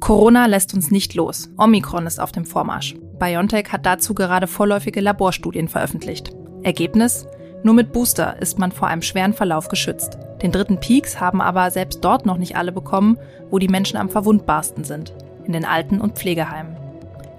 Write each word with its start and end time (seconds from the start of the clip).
Corona 0.00 0.46
lässt 0.46 0.74
uns 0.74 0.90
nicht 0.90 1.14
los. 1.14 1.50
Omikron 1.56 2.06
ist 2.06 2.18
auf 2.18 2.32
dem 2.32 2.44
Vormarsch. 2.44 2.96
BioNTech 3.20 3.70
hat 3.70 3.86
dazu 3.86 4.14
gerade 4.14 4.46
vorläufige 4.46 5.00
Laborstudien 5.00 5.68
veröffentlicht. 5.68 6.32
Ergebnis? 6.62 7.26
Nur 7.62 7.74
mit 7.74 7.92
Booster 7.92 8.40
ist 8.40 8.58
man 8.58 8.72
vor 8.72 8.88
einem 8.88 9.02
schweren 9.02 9.34
Verlauf 9.34 9.68
geschützt. 9.68 10.18
Den 10.42 10.50
dritten 10.50 10.80
Peaks 10.80 11.20
haben 11.20 11.40
aber 11.40 11.70
selbst 11.70 12.04
dort 12.04 12.26
noch 12.26 12.38
nicht 12.38 12.56
alle 12.56 12.72
bekommen, 12.72 13.18
wo 13.50 13.58
die 13.58 13.68
Menschen 13.68 13.98
am 13.98 14.08
verwundbarsten 14.08 14.84
sind. 14.84 15.14
In 15.44 15.52
den 15.52 15.64
Alten- 15.64 16.00
und 16.00 16.16
Pflegeheimen. 16.16 16.76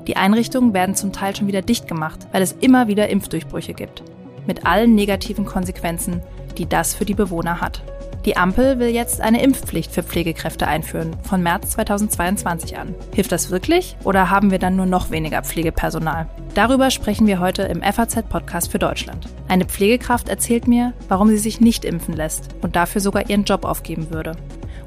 Die 0.08 0.16
Einrichtungen 0.16 0.73
werden 0.73 0.96
zum 0.96 1.12
Teil 1.12 1.36
schon 1.36 1.48
wieder 1.48 1.62
dicht 1.62 1.88
gemacht, 1.88 2.28
weil 2.32 2.42
es 2.42 2.54
immer 2.54 2.88
wieder 2.88 3.10
Impfdurchbrüche 3.10 3.73
gibt. 3.73 4.04
Mit 4.48 4.66
allen 4.66 4.96
negativen 4.96 5.46
Konsequenzen, 5.46 6.21
die 6.57 6.68
das 6.68 6.94
für 6.94 7.05
die 7.05 7.14
Bewohner 7.14 7.62
hat. 7.62 7.82
Die 8.26 8.38
Ampel 8.38 8.78
will 8.78 8.89
jetzt 8.89 9.20
eine 9.20 9.42
Impfpflicht 9.42 9.92
für 9.92 10.04
Pflegekräfte 10.04 10.68
einführen, 10.68 11.15
von 11.24 11.42
März 11.42 11.71
2022 11.71 12.78
an. 12.78 12.93
Hilft 13.15 13.32
das 13.32 13.50
wirklich 13.50 13.96
oder 14.04 14.29
haben 14.29 14.51
wir 14.51 14.60
dann 14.60 14.75
nur 14.75 14.86
noch 14.86 15.10
weniger 15.10 15.42
Pflegepersonal? 15.42 16.28
Darüber 16.54 16.92
sprechen 16.92 17.25
wir 17.25 17.39
heute 17.39 17.64
im 17.64 17.82
FAZ-Podcast 17.82 18.71
für 18.71 18.78
Deutschland. 18.78 19.28
Eine 19.48 19.65
Pflegekraft 19.65 20.29
erzählt 20.29 20.68
mir, 20.68 20.93
warum 21.07 21.29
sie 21.29 21.39
sich 21.39 21.62
nicht 21.62 21.84
impfen 21.84 22.15
lässt 22.15 22.50
und 22.62 22.76
dafür 22.76 23.01
sogar 23.01 23.28
ihren 23.28 23.43
Job 23.43 23.65
aufgeben 23.65 24.12
würde. 24.12 24.34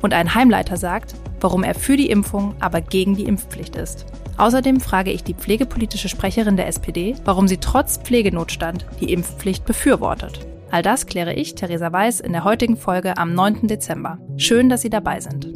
Und 0.00 0.14
ein 0.14 0.36
Heimleiter 0.36 0.76
sagt, 0.76 1.16
warum 1.44 1.62
er 1.62 1.74
für 1.74 1.98
die 1.98 2.08
Impfung, 2.08 2.56
aber 2.58 2.80
gegen 2.80 3.16
die 3.16 3.26
Impfpflicht 3.26 3.76
ist. 3.76 4.06
Außerdem 4.38 4.80
frage 4.80 5.12
ich 5.12 5.22
die 5.22 5.34
pflegepolitische 5.34 6.08
Sprecherin 6.08 6.56
der 6.56 6.68
SPD, 6.68 7.16
warum 7.26 7.48
sie 7.48 7.58
trotz 7.58 7.98
Pflegenotstand 7.98 8.86
die 9.02 9.12
Impfpflicht 9.12 9.66
befürwortet. 9.66 10.40
All 10.70 10.82
das 10.82 11.04
kläre 11.04 11.34
ich, 11.34 11.54
Theresa 11.54 11.92
Weiß, 11.92 12.20
in 12.20 12.32
der 12.32 12.44
heutigen 12.44 12.78
Folge 12.78 13.18
am 13.18 13.34
9. 13.34 13.68
Dezember. 13.68 14.18
Schön, 14.38 14.70
dass 14.70 14.80
Sie 14.80 14.88
dabei 14.88 15.20
sind. 15.20 15.52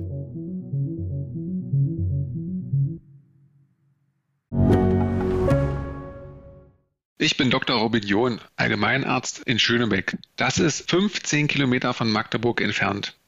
Ich 7.16 7.38
bin 7.38 7.50
Dr. 7.50 7.78
Robin 7.78 8.02
John, 8.02 8.40
Allgemeinarzt 8.56 9.42
in 9.46 9.58
Schönebeck. 9.58 10.18
Das 10.36 10.58
ist 10.58 10.90
15 10.90 11.48
Kilometer 11.48 11.94
von 11.94 12.10
Magdeburg 12.10 12.60
entfernt. 12.60 13.16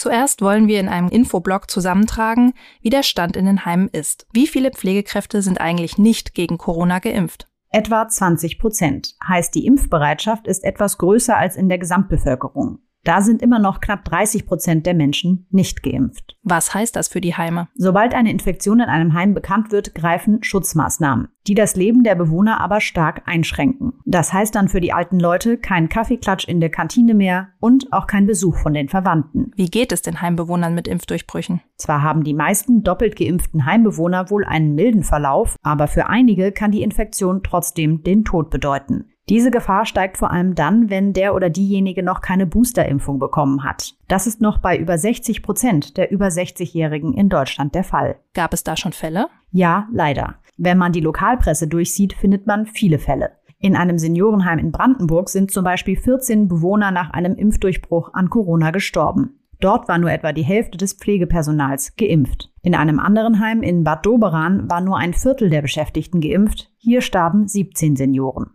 Zuerst 0.00 0.40
wollen 0.40 0.66
wir 0.66 0.80
in 0.80 0.88
einem 0.88 1.10
Infoblog 1.10 1.70
zusammentragen, 1.70 2.54
wie 2.80 2.88
der 2.88 3.02
Stand 3.02 3.36
in 3.36 3.44
den 3.44 3.66
Heimen 3.66 3.88
ist. 3.88 4.26
Wie 4.32 4.46
viele 4.46 4.70
Pflegekräfte 4.70 5.42
sind 5.42 5.60
eigentlich 5.60 5.98
nicht 5.98 6.32
gegen 6.32 6.56
Corona 6.56 7.00
geimpft? 7.00 7.48
Etwa 7.68 8.08
20 8.08 8.58
Prozent. 8.58 9.14
Heißt, 9.28 9.54
die 9.54 9.66
Impfbereitschaft 9.66 10.46
ist 10.46 10.64
etwas 10.64 10.96
größer 10.96 11.36
als 11.36 11.54
in 11.54 11.68
der 11.68 11.76
Gesamtbevölkerung. 11.76 12.78
Da 13.04 13.22
sind 13.22 13.40
immer 13.40 13.58
noch 13.58 13.80
knapp 13.80 14.04
30 14.04 14.46
Prozent 14.46 14.84
der 14.84 14.94
Menschen 14.94 15.46
nicht 15.50 15.82
geimpft. 15.82 16.36
Was 16.42 16.74
heißt 16.74 16.96
das 16.96 17.08
für 17.08 17.20
die 17.20 17.34
Heime? 17.34 17.68
Sobald 17.74 18.14
eine 18.14 18.30
Infektion 18.30 18.80
in 18.80 18.88
einem 18.88 19.14
Heim 19.14 19.32
bekannt 19.32 19.72
wird, 19.72 19.94
greifen 19.94 20.42
Schutzmaßnahmen, 20.42 21.28
die 21.46 21.54
das 21.54 21.76
Leben 21.76 22.02
der 22.02 22.14
Bewohner 22.14 22.60
aber 22.60 22.80
stark 22.80 23.22
einschränken. 23.24 23.94
Das 24.04 24.32
heißt 24.32 24.54
dann 24.54 24.68
für 24.68 24.80
die 24.80 24.92
alten 24.92 25.18
Leute 25.18 25.56
kein 25.56 25.88
Kaffeeklatsch 25.88 26.46
in 26.46 26.60
der 26.60 26.70
Kantine 26.70 27.14
mehr 27.14 27.48
und 27.58 27.92
auch 27.92 28.06
kein 28.06 28.26
Besuch 28.26 28.58
von 28.58 28.74
den 28.74 28.88
Verwandten. 28.88 29.52
Wie 29.56 29.70
geht 29.70 29.92
es 29.92 30.02
den 30.02 30.20
Heimbewohnern 30.20 30.74
mit 30.74 30.88
Impfdurchbrüchen? 30.88 31.60
Zwar 31.76 32.02
haben 32.02 32.24
die 32.24 32.34
meisten 32.34 32.82
doppelt 32.82 33.16
geimpften 33.16 33.64
Heimbewohner 33.64 34.30
wohl 34.30 34.44
einen 34.44 34.74
milden 34.74 35.04
Verlauf, 35.04 35.56
aber 35.62 35.88
für 35.88 36.06
einige 36.08 36.52
kann 36.52 36.70
die 36.70 36.82
Infektion 36.82 37.42
trotzdem 37.42 38.02
den 38.02 38.24
Tod 38.24 38.50
bedeuten. 38.50 39.06
Diese 39.30 39.52
Gefahr 39.52 39.86
steigt 39.86 40.16
vor 40.18 40.32
allem 40.32 40.56
dann, 40.56 40.90
wenn 40.90 41.12
der 41.12 41.36
oder 41.36 41.50
diejenige 41.50 42.02
noch 42.02 42.20
keine 42.20 42.46
Boosterimpfung 42.46 43.20
bekommen 43.20 43.62
hat. 43.62 43.94
Das 44.08 44.26
ist 44.26 44.40
noch 44.40 44.58
bei 44.58 44.76
über 44.76 44.98
60 44.98 45.44
Prozent 45.44 45.96
der 45.96 46.10
über 46.10 46.26
60-Jährigen 46.26 47.14
in 47.14 47.28
Deutschland 47.28 47.76
der 47.76 47.84
Fall. 47.84 48.16
Gab 48.34 48.52
es 48.52 48.64
da 48.64 48.76
schon 48.76 48.92
Fälle? 48.92 49.28
Ja, 49.52 49.86
leider. 49.92 50.34
Wenn 50.56 50.78
man 50.78 50.90
die 50.90 51.00
Lokalpresse 51.00 51.68
durchsieht, 51.68 52.12
findet 52.12 52.48
man 52.48 52.66
viele 52.66 52.98
Fälle. 52.98 53.30
In 53.60 53.76
einem 53.76 53.98
Seniorenheim 53.98 54.58
in 54.58 54.72
Brandenburg 54.72 55.28
sind 55.28 55.52
zum 55.52 55.62
Beispiel 55.62 55.96
14 55.96 56.48
Bewohner 56.48 56.90
nach 56.90 57.10
einem 57.10 57.36
Impfdurchbruch 57.36 58.12
an 58.12 58.30
Corona 58.30 58.72
gestorben. 58.72 59.38
Dort 59.60 59.86
war 59.86 59.98
nur 59.98 60.10
etwa 60.10 60.32
die 60.32 60.42
Hälfte 60.42 60.76
des 60.76 60.94
Pflegepersonals 60.94 61.94
geimpft. 61.94 62.50
In 62.62 62.74
einem 62.74 62.98
anderen 62.98 63.38
Heim 63.38 63.62
in 63.62 63.84
Bad 63.84 64.04
Doberan 64.04 64.68
war 64.68 64.80
nur 64.80 64.98
ein 64.98 65.14
Viertel 65.14 65.50
der 65.50 65.62
Beschäftigten 65.62 66.20
geimpft. 66.20 66.72
Hier 66.78 67.00
starben 67.00 67.46
17 67.46 67.94
Senioren. 67.94 68.50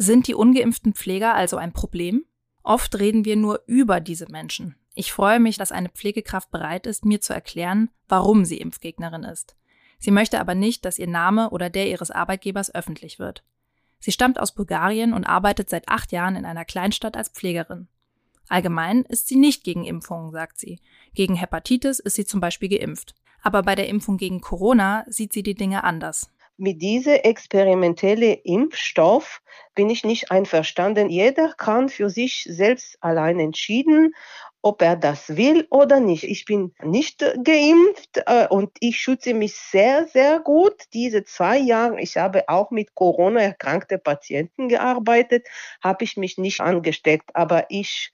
Sind 0.00 0.28
die 0.28 0.34
ungeimpften 0.34 0.94
Pfleger 0.94 1.34
also 1.34 1.56
ein 1.56 1.72
Problem? 1.72 2.24
Oft 2.62 3.00
reden 3.00 3.24
wir 3.24 3.34
nur 3.34 3.64
über 3.66 3.98
diese 3.98 4.30
Menschen. 4.30 4.76
Ich 4.94 5.12
freue 5.12 5.40
mich, 5.40 5.58
dass 5.58 5.72
eine 5.72 5.88
Pflegekraft 5.88 6.52
bereit 6.52 6.86
ist, 6.86 7.04
mir 7.04 7.20
zu 7.20 7.32
erklären, 7.32 7.90
warum 8.06 8.44
sie 8.44 8.58
Impfgegnerin 8.58 9.24
ist. 9.24 9.56
Sie 9.98 10.12
möchte 10.12 10.38
aber 10.38 10.54
nicht, 10.54 10.84
dass 10.84 11.00
ihr 11.00 11.08
Name 11.08 11.50
oder 11.50 11.68
der 11.68 11.88
ihres 11.88 12.12
Arbeitgebers 12.12 12.72
öffentlich 12.72 13.18
wird. 13.18 13.42
Sie 13.98 14.12
stammt 14.12 14.38
aus 14.38 14.54
Bulgarien 14.54 15.12
und 15.12 15.24
arbeitet 15.24 15.68
seit 15.68 15.88
acht 15.88 16.12
Jahren 16.12 16.36
in 16.36 16.44
einer 16.44 16.64
Kleinstadt 16.64 17.16
als 17.16 17.30
Pflegerin. 17.30 17.88
Allgemein 18.48 19.02
ist 19.02 19.26
sie 19.26 19.36
nicht 19.36 19.64
gegen 19.64 19.84
Impfungen, 19.84 20.30
sagt 20.30 20.60
sie. 20.60 20.78
Gegen 21.14 21.34
Hepatitis 21.34 21.98
ist 21.98 22.14
sie 22.14 22.24
zum 22.24 22.40
Beispiel 22.40 22.68
geimpft. 22.68 23.16
Aber 23.42 23.64
bei 23.64 23.74
der 23.74 23.88
Impfung 23.88 24.16
gegen 24.16 24.40
Corona 24.40 25.04
sieht 25.08 25.32
sie 25.32 25.42
die 25.42 25.54
Dinge 25.54 25.82
anders 25.82 26.30
mit 26.58 26.82
diesem 26.82 27.14
experimentellen 27.14 28.36
Impfstoff 28.42 29.40
bin 29.74 29.90
ich 29.90 30.04
nicht 30.04 30.30
einverstanden. 30.30 31.08
Jeder 31.08 31.54
kann 31.56 31.88
für 31.88 32.10
sich 32.10 32.46
selbst 32.50 32.98
allein 33.00 33.38
entschieden, 33.38 34.12
ob 34.60 34.82
er 34.82 34.96
das 34.96 35.36
will 35.36 35.66
oder 35.70 36.00
nicht. 36.00 36.24
Ich 36.24 36.44
bin 36.44 36.74
nicht 36.82 37.20
geimpft 37.20 38.22
äh, 38.26 38.48
und 38.48 38.72
ich 38.80 38.98
schütze 38.98 39.34
mich 39.34 39.54
sehr, 39.54 40.06
sehr 40.08 40.40
gut. 40.40 40.82
Diese 40.92 41.24
zwei 41.24 41.58
Jahre, 41.58 42.00
ich 42.00 42.16
habe 42.16 42.48
auch 42.48 42.72
mit 42.72 42.94
Corona 42.94 43.40
erkrankte 43.40 43.98
Patienten 43.98 44.68
gearbeitet, 44.68 45.46
habe 45.82 46.04
ich 46.04 46.16
mich 46.16 46.38
nicht 46.38 46.60
angesteckt, 46.60 47.30
aber 47.34 47.66
ich 47.68 48.10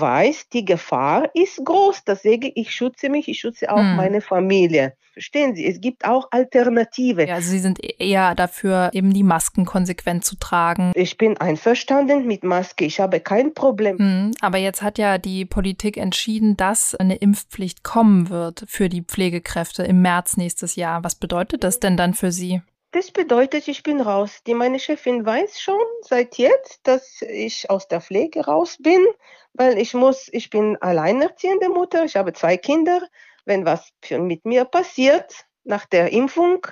weiß, 0.00 0.48
die 0.48 0.64
Gefahr 0.64 1.30
ist 1.34 1.64
groß. 1.64 2.04
Deswegen, 2.04 2.52
ich 2.54 2.70
schütze 2.70 3.08
mich, 3.08 3.28
ich 3.28 3.40
schütze 3.40 3.70
auch 3.70 3.78
hm. 3.78 3.96
meine 3.96 4.20
Familie. 4.20 4.94
Verstehen 5.14 5.54
Sie, 5.54 5.64
es 5.64 5.80
gibt 5.80 6.04
auch 6.04 6.26
Alternative. 6.32 7.24
Ja, 7.28 7.36
also 7.36 7.48
Sie 7.48 7.60
sind 7.60 7.78
eher 8.00 8.34
dafür, 8.34 8.90
eben 8.92 9.14
die 9.14 9.22
Masken 9.22 9.64
konsequent 9.64 10.24
zu 10.24 10.34
tragen. 10.36 10.90
Ich 10.96 11.16
bin 11.16 11.38
einverstanden 11.38 12.26
mit 12.26 12.42
Maske, 12.42 12.84
ich 12.84 12.98
habe 12.98 13.20
kein 13.20 13.54
Problem. 13.54 13.98
Hm, 13.98 14.32
aber 14.40 14.58
jetzt 14.58 14.82
hat 14.82 14.98
ja 14.98 15.18
die 15.18 15.44
Politik 15.44 15.98
entschieden, 15.98 16.56
dass 16.56 16.96
eine 16.96 17.14
Impfpflicht 17.14 17.84
kommen 17.84 18.28
wird 18.28 18.64
für 18.66 18.88
die 18.88 19.02
Pflegekräfte 19.02 19.84
im 19.84 20.02
März 20.02 20.36
nächstes 20.36 20.74
Jahr. 20.74 21.04
Was 21.04 21.14
bedeutet 21.14 21.62
das 21.62 21.78
denn 21.78 21.96
dann 21.96 22.14
für 22.14 22.32
Sie? 22.32 22.62
Das 22.94 23.10
bedeutet, 23.10 23.66
ich 23.66 23.82
bin 23.82 24.00
raus. 24.00 24.44
Die 24.46 24.54
meine 24.54 24.78
Chefin 24.78 25.26
weiß 25.26 25.60
schon 25.60 25.80
seit 26.02 26.38
jetzt, 26.38 26.78
dass 26.86 27.22
ich 27.22 27.68
aus 27.68 27.88
der 27.88 28.00
Pflege 28.00 28.44
raus 28.44 28.76
bin, 28.78 29.04
weil 29.52 29.78
ich 29.78 29.94
muss, 29.94 30.28
ich 30.30 30.48
bin 30.48 30.76
alleinerziehende 30.80 31.70
Mutter, 31.70 32.04
ich 32.04 32.14
habe 32.14 32.32
zwei 32.34 32.56
Kinder. 32.56 33.02
Wenn 33.46 33.64
was 33.64 33.90
mit 34.10 34.44
mir 34.44 34.64
passiert 34.64 35.44
nach 35.64 35.86
der 35.86 36.12
Impfung, 36.12 36.68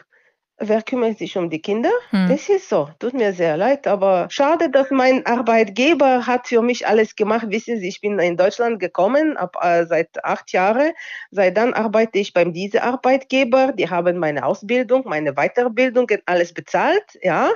wer 0.68 0.82
kümmert 0.82 1.18
sich 1.18 1.36
um 1.36 1.50
die 1.50 1.60
Kinder? 1.60 1.90
Hm. 2.10 2.28
Das 2.28 2.48
ist 2.48 2.68
so. 2.68 2.88
Tut 2.98 3.14
mir 3.14 3.32
sehr 3.32 3.56
leid, 3.56 3.86
aber 3.86 4.26
schade, 4.30 4.70
dass 4.70 4.90
mein 4.90 5.26
Arbeitgeber 5.26 6.26
hat 6.26 6.48
für 6.48 6.62
mich 6.62 6.86
alles 6.86 7.16
gemacht. 7.16 7.46
Wissen 7.48 7.78
Sie, 7.78 7.88
ich 7.88 8.00
bin 8.00 8.18
in 8.18 8.36
Deutschland 8.36 8.80
gekommen, 8.80 9.36
ab, 9.36 9.56
äh, 9.60 9.84
seit 9.86 10.24
acht 10.24 10.52
Jahren. 10.52 10.92
Seit 11.30 11.56
dann 11.56 11.74
arbeite 11.74 12.18
ich 12.18 12.32
beim 12.32 12.52
diese 12.52 12.82
Arbeitgeber. 12.82 13.72
Die 13.72 13.90
haben 13.90 14.18
meine 14.18 14.44
Ausbildung, 14.44 15.02
meine 15.06 15.34
Weiterbildung, 15.34 16.08
alles 16.26 16.52
bezahlt, 16.52 17.18
ja 17.22 17.50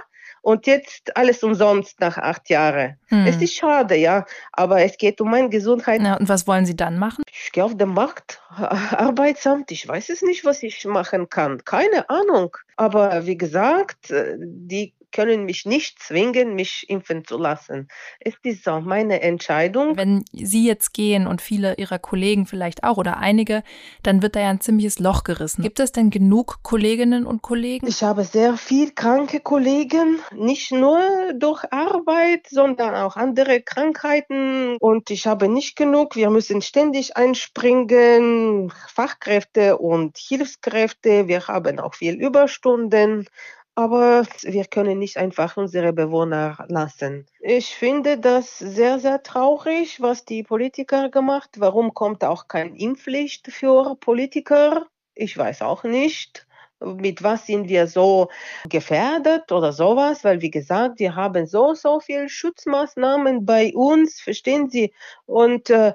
und 0.46 0.68
jetzt 0.68 1.16
alles 1.16 1.42
umsonst 1.42 1.98
nach 1.98 2.18
acht 2.18 2.48
Jahren. 2.50 2.96
Hm. 3.08 3.26
Es 3.26 3.42
ist 3.42 3.54
schade, 3.54 3.96
ja, 3.96 4.24
aber 4.52 4.80
es 4.80 4.96
geht 4.96 5.20
um 5.20 5.28
meine 5.28 5.48
Gesundheit. 5.48 6.00
Ja, 6.00 6.14
und 6.14 6.28
was 6.28 6.46
wollen 6.46 6.64
Sie 6.64 6.76
dann 6.76 7.00
machen? 7.00 7.24
Ich 7.26 7.50
gehe 7.50 7.64
auf 7.64 7.76
den 7.76 7.88
Markt, 7.88 8.40
Arbeitsamt, 8.56 9.72
ich 9.72 9.88
weiß 9.88 10.08
es 10.08 10.22
nicht, 10.22 10.44
was 10.44 10.62
ich 10.62 10.84
machen 10.84 11.28
kann, 11.28 11.64
keine 11.64 12.08
Ahnung. 12.08 12.56
Aber 12.76 13.26
wie 13.26 13.36
gesagt, 13.36 14.14
die 14.38 14.94
können 15.16 15.46
mich 15.46 15.64
nicht 15.64 15.98
zwingen, 15.98 16.54
mich 16.54 16.84
impfen 16.90 17.24
zu 17.24 17.38
lassen. 17.38 17.88
Es 18.20 18.34
ist 18.42 18.68
auch 18.68 18.82
meine 18.82 19.22
Entscheidung. 19.22 19.96
Wenn 19.96 20.26
Sie 20.30 20.66
jetzt 20.66 20.92
gehen 20.92 21.26
und 21.26 21.40
viele 21.40 21.74
Ihrer 21.76 21.98
Kollegen 21.98 22.44
vielleicht 22.44 22.84
auch 22.84 22.98
oder 22.98 23.16
einige, 23.16 23.62
dann 24.02 24.20
wird 24.20 24.36
da 24.36 24.40
ja 24.40 24.50
ein 24.50 24.60
ziemliches 24.60 24.98
Loch 24.98 25.24
gerissen. 25.24 25.62
Gibt 25.62 25.80
es 25.80 25.90
denn 25.90 26.10
genug 26.10 26.62
Kolleginnen 26.62 27.24
und 27.24 27.40
Kollegen? 27.40 27.86
Ich 27.86 28.02
habe 28.02 28.24
sehr 28.24 28.58
viel 28.58 28.90
kranke 28.90 29.40
Kollegen, 29.40 30.18
nicht 30.34 30.70
nur 30.70 31.00
durch 31.34 31.64
Arbeit, 31.72 32.46
sondern 32.50 32.94
auch 32.94 33.16
andere 33.16 33.62
Krankheiten 33.62 34.76
und 34.80 35.10
ich 35.10 35.26
habe 35.26 35.48
nicht 35.48 35.76
genug. 35.76 36.14
Wir 36.14 36.28
müssen 36.28 36.60
ständig 36.60 37.16
einspringen, 37.16 38.70
Fachkräfte 38.92 39.78
und 39.78 40.18
Hilfskräfte. 40.18 41.26
Wir 41.26 41.48
haben 41.48 41.80
auch 41.80 41.94
viel 41.94 42.14
Überstunden 42.16 43.26
aber 43.76 44.26
wir 44.42 44.64
können 44.64 44.98
nicht 44.98 45.18
einfach 45.18 45.56
unsere 45.56 45.92
Bewohner 45.92 46.64
lassen. 46.68 47.26
Ich 47.40 47.74
finde 47.74 48.18
das 48.18 48.58
sehr, 48.58 48.98
sehr 48.98 49.22
traurig, 49.22 50.00
was 50.00 50.24
die 50.24 50.42
Politiker 50.42 51.10
gemacht. 51.10 51.50
Warum 51.58 51.94
kommt 51.94 52.24
auch 52.24 52.48
kein 52.48 52.74
Impfpflicht 52.74 53.52
für 53.52 53.94
Politiker? 53.96 54.86
Ich 55.14 55.36
weiß 55.36 55.62
auch 55.62 55.84
nicht 55.84 56.45
mit 56.84 57.22
was 57.22 57.46
sind 57.46 57.68
wir 57.68 57.86
so 57.86 58.28
gefährdet 58.68 59.50
oder 59.50 59.72
sowas, 59.72 60.24
weil 60.24 60.42
wie 60.42 60.50
gesagt, 60.50 60.98
wir 60.98 61.14
haben 61.14 61.46
so, 61.46 61.74
so 61.74 62.00
viel 62.00 62.28
Schutzmaßnahmen 62.28 63.46
bei 63.46 63.72
uns, 63.74 64.20
verstehen 64.20 64.68
Sie? 64.68 64.92
Und 65.24 65.70
äh, 65.70 65.94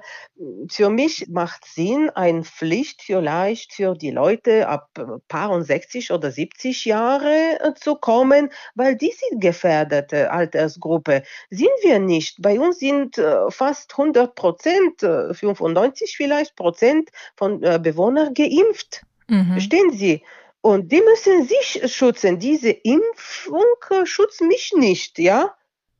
für 0.68 0.90
mich 0.90 1.28
macht 1.28 1.64
Sinn, 1.64 2.10
eine 2.10 2.42
Pflicht 2.42 3.02
vielleicht 3.02 3.72
für 3.72 3.94
die 3.94 4.10
Leute 4.10 4.68
ab 4.68 4.90
paar 5.28 5.62
60 5.62 6.10
oder 6.10 6.30
70 6.30 6.84
Jahre 6.84 7.60
äh, 7.60 7.74
zu 7.74 7.94
kommen, 7.94 8.50
weil 8.74 8.96
die 8.96 9.12
sind 9.12 9.40
gefährdete 9.40 10.30
Altersgruppe. 10.30 11.22
Sind 11.50 11.70
wir 11.82 11.98
nicht. 11.98 12.40
Bei 12.40 12.58
uns 12.58 12.78
sind 12.78 13.18
äh, 13.18 13.50
fast 13.50 13.92
100 13.92 14.34
Prozent, 14.34 15.00
95 15.00 16.12
äh, 16.12 16.16
vielleicht 16.16 16.56
Prozent 16.56 17.10
von 17.36 17.62
äh, 17.62 17.78
Bewohnern 17.80 18.34
geimpft. 18.34 19.02
Mhm. 19.28 19.52
Verstehen 19.52 19.90
Sie? 19.92 20.22
Und 20.62 20.92
die 20.92 21.02
müssen 21.02 21.46
sich 21.46 21.82
schützen. 21.92 22.38
Diese 22.38 22.70
Impfung 22.70 23.64
schützt 24.04 24.40
mich 24.40 24.72
nicht, 24.74 25.18
ja? 25.18 25.54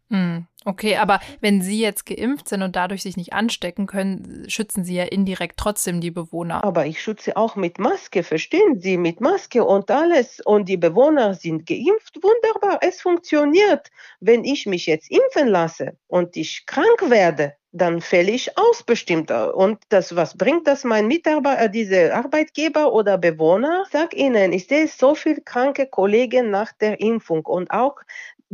Hm, 0.08 0.46
okay, 0.64 0.96
aber 0.96 1.20
wenn 1.40 1.62
Sie 1.62 1.80
jetzt 1.80 2.06
geimpft 2.06 2.48
sind 2.48 2.62
und 2.62 2.76
dadurch 2.76 3.02
sich 3.02 3.16
nicht 3.16 3.32
anstecken 3.32 3.86
können, 3.86 4.44
schützen 4.48 4.84
Sie 4.84 4.94
ja 4.94 5.04
indirekt 5.04 5.56
trotzdem 5.56 6.00
die 6.00 6.10
Bewohner. 6.10 6.64
Aber 6.64 6.86
ich 6.86 7.02
schütze 7.02 7.36
auch 7.36 7.56
mit 7.56 7.78
Maske, 7.78 8.22
verstehen 8.22 8.80
Sie? 8.80 8.96
Mit 8.96 9.20
Maske 9.20 9.64
und 9.64 9.90
alles. 9.90 10.40
Und 10.44 10.68
die 10.68 10.76
Bewohner 10.76 11.34
sind 11.34 11.66
geimpft. 11.66 12.18
Wunderbar, 12.22 12.78
es 12.82 13.00
funktioniert. 13.00 13.90
Wenn 14.20 14.44
ich 14.44 14.66
mich 14.66 14.86
jetzt 14.86 15.10
impfen 15.10 15.48
lasse 15.48 15.96
und 16.06 16.36
ich 16.36 16.66
krank 16.66 17.08
werde, 17.08 17.54
dann 17.72 18.02
fälle 18.02 18.30
ich 18.30 18.56
aus 18.58 18.82
bestimmt. 18.82 19.30
Und 19.30 19.78
das, 19.88 20.14
was 20.14 20.36
bringt 20.36 20.66
das 20.66 20.84
mein 20.84 21.06
Mitarbeiter, 21.06 21.64
äh, 21.64 21.70
diese 21.70 22.14
Arbeitgeber 22.14 22.92
oder 22.92 23.16
Bewohner? 23.16 23.84
Sag 23.90 24.14
ihnen, 24.14 24.52
ich 24.52 24.66
sehe 24.66 24.86
so 24.86 25.14
viele 25.14 25.40
kranke 25.40 25.86
Kollegen 25.86 26.50
nach 26.50 26.72
der 26.72 27.00
Impfung 27.00 27.46
und 27.46 27.70
auch 27.70 27.96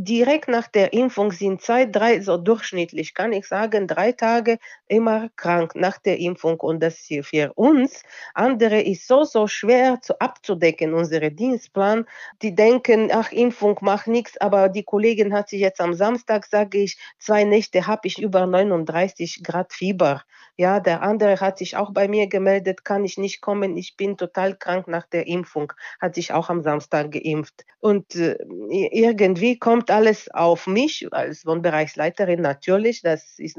direkt 0.00 0.48
nach 0.48 0.68
der 0.68 0.92
Impfung 0.92 1.32
sind 1.32 1.60
zwei, 1.60 1.84
drei, 1.84 2.20
so 2.20 2.36
durchschnittlich 2.36 3.14
kann 3.14 3.32
ich 3.32 3.46
sagen, 3.48 3.88
drei 3.88 4.12
Tage 4.12 4.58
immer 4.88 5.28
krank 5.36 5.74
nach 5.74 5.98
der 5.98 6.18
Impfung. 6.18 6.58
Und 6.60 6.82
das 6.82 6.98
hier 6.98 7.24
für 7.24 7.52
uns, 7.54 8.02
andere 8.34 8.80
ist 8.80 9.06
so, 9.06 9.24
so 9.24 9.46
schwer 9.46 10.00
zu 10.00 10.18
abzudecken, 10.20 10.94
unsere 10.94 11.30
Dienstplan. 11.30 12.06
Die 12.42 12.54
denken, 12.54 13.10
ach, 13.12 13.32
Impfung 13.32 13.78
macht 13.82 14.06
nichts, 14.06 14.40
aber 14.40 14.68
die 14.68 14.82
Kollegin 14.82 15.32
hat 15.32 15.48
sich 15.48 15.60
jetzt 15.60 15.80
am 15.80 15.94
Samstag, 15.94 16.46
sage 16.46 16.78
ich, 16.78 16.98
zwei 17.18 17.44
Nächte 17.44 17.86
habe 17.86 18.08
ich 18.08 18.20
über 18.20 18.46
39 18.46 19.42
Grad 19.42 19.72
Fieber. 19.72 20.22
Ja, 20.60 20.80
der 20.80 21.02
andere 21.02 21.38
hat 21.38 21.58
sich 21.58 21.76
auch 21.76 21.92
bei 21.92 22.08
mir 22.08 22.26
gemeldet, 22.26 22.84
kann 22.84 23.04
ich 23.04 23.16
nicht 23.16 23.40
kommen, 23.40 23.76
ich 23.76 23.96
bin 23.96 24.16
total 24.16 24.56
krank 24.56 24.88
nach 24.88 25.06
der 25.06 25.28
Impfung, 25.28 25.72
hat 26.00 26.16
sich 26.16 26.32
auch 26.32 26.50
am 26.50 26.64
Samstag 26.64 27.12
geimpft. 27.12 27.64
Und 27.78 28.16
äh, 28.16 28.36
irgendwie 28.68 29.56
kommt 29.56 29.88
alles 29.88 30.28
auf 30.34 30.66
mich 30.66 31.06
als 31.12 31.46
Wohnbereichsleiterin 31.46 32.40
natürlich, 32.40 33.02
das 33.02 33.38
ist, 33.38 33.56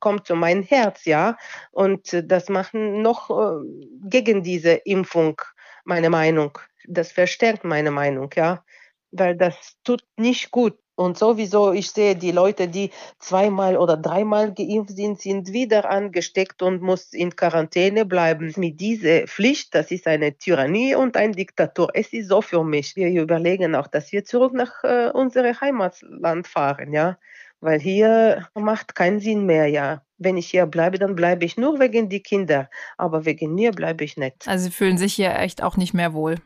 kommt 0.00 0.26
zu 0.26 0.34
meinem 0.60 0.66
Herz, 0.66 1.04
ja. 1.04 1.36
Und 1.72 2.12
äh, 2.12 2.26
das 2.26 2.48
macht 2.48 2.74
noch 2.74 3.30
äh, 3.30 3.64
gegen 4.08 4.42
diese 4.42 4.72
Impfung 4.72 5.40
meine 5.84 6.10
Meinung. 6.10 6.58
Das 6.86 7.12
verstärkt 7.12 7.64
meine 7.64 7.90
Meinung, 7.90 8.30
ja. 8.34 8.64
Weil 9.12 9.36
das 9.36 9.76
tut 9.84 10.04
nicht 10.16 10.50
gut 10.50 10.78
und 11.00 11.16
sowieso, 11.16 11.72
ich 11.72 11.90
sehe 11.90 12.14
die 12.14 12.30
Leute, 12.30 12.68
die 12.68 12.90
zweimal 13.18 13.78
oder 13.78 13.96
dreimal 13.96 14.52
geimpft 14.52 14.96
sind, 14.96 15.18
sind 15.18 15.50
wieder 15.50 15.90
angesteckt 15.90 16.62
und 16.62 16.82
muss 16.82 17.14
in 17.14 17.34
Quarantäne 17.34 18.04
bleiben. 18.04 18.52
Mit 18.56 18.80
dieser 18.80 19.26
Pflicht, 19.26 19.74
das 19.74 19.90
ist 19.90 20.06
eine 20.06 20.36
Tyrannie 20.36 20.94
und 20.94 21.16
eine 21.16 21.34
Diktatur. 21.34 21.88
Es 21.94 22.12
ist 22.12 22.28
so 22.28 22.42
für 22.42 22.62
mich. 22.64 22.96
Wir 22.96 23.08
überlegen 23.22 23.74
auch, 23.74 23.86
dass 23.86 24.12
wir 24.12 24.24
zurück 24.26 24.52
nach 24.52 24.84
äh, 24.84 25.10
unserem 25.14 25.58
Heimatland 25.58 26.46
fahren, 26.46 26.92
ja. 26.92 27.16
Weil 27.60 27.80
hier 27.80 28.48
macht 28.54 28.94
keinen 28.94 29.20
Sinn 29.20 29.46
mehr, 29.46 29.68
ja. 29.68 30.02
Wenn 30.22 30.36
ich 30.36 30.50
hier 30.50 30.66
bleibe, 30.66 30.98
dann 30.98 31.16
bleibe 31.16 31.46
ich 31.46 31.56
nur 31.56 31.80
wegen 31.80 32.10
die 32.10 32.22
Kinder. 32.22 32.68
Aber 32.98 33.24
wegen 33.24 33.54
mir 33.54 33.72
bleibe 33.72 34.04
ich 34.04 34.18
nicht. 34.18 34.46
Also 34.46 34.66
Sie 34.66 34.70
fühlen 34.70 34.98
sich 34.98 35.14
hier 35.14 35.34
echt 35.38 35.62
auch 35.62 35.78
nicht 35.78 35.94
mehr 35.94 36.12
wohl. 36.12 36.36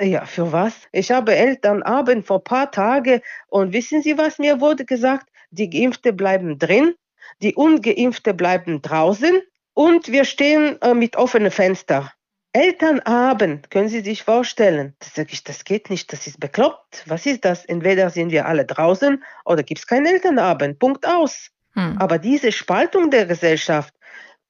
Ja, 0.00 0.24
für 0.24 0.50
was? 0.52 0.74
Ich 0.90 1.10
habe 1.10 1.36
Elternabend 1.36 2.26
vor 2.26 2.38
ein 2.38 2.44
paar 2.44 2.70
Tagen 2.70 3.20
und 3.48 3.74
wissen 3.74 4.02
Sie, 4.02 4.16
was 4.16 4.38
mir 4.38 4.60
wurde 4.60 4.86
gesagt? 4.86 5.28
Die 5.50 5.68
Geimpfte 5.68 6.12
bleiben 6.14 6.58
drin, 6.58 6.94
die 7.42 7.54
Ungeimpfte 7.54 8.32
bleiben 8.32 8.80
draußen 8.80 9.42
und 9.74 10.10
wir 10.10 10.24
stehen 10.24 10.80
äh, 10.80 10.94
mit 10.94 11.16
offenen 11.16 11.50
Fenstern. 11.50 12.08
Elternabend, 12.52 13.70
können 13.70 13.88
Sie 13.88 14.00
sich 14.00 14.22
vorstellen? 14.22 14.94
Da 15.00 15.08
sage 15.12 15.28
ich, 15.32 15.44
das 15.44 15.64
geht 15.64 15.90
nicht, 15.90 16.12
das 16.12 16.26
ist 16.26 16.40
bekloppt. 16.40 17.02
Was 17.06 17.26
ist 17.26 17.44
das? 17.44 17.64
Entweder 17.64 18.10
sind 18.10 18.30
wir 18.30 18.46
alle 18.46 18.64
draußen 18.64 19.22
oder 19.44 19.62
gibt 19.62 19.80
es 19.80 19.86
keinen 19.86 20.06
Elternabend. 20.06 20.78
Punkt 20.78 21.06
aus. 21.06 21.50
Hm. 21.74 21.98
Aber 21.98 22.18
diese 22.18 22.52
Spaltung 22.52 23.10
der 23.10 23.26
Gesellschaft, 23.26 23.94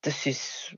das 0.05 0.27
ist 0.27 0.77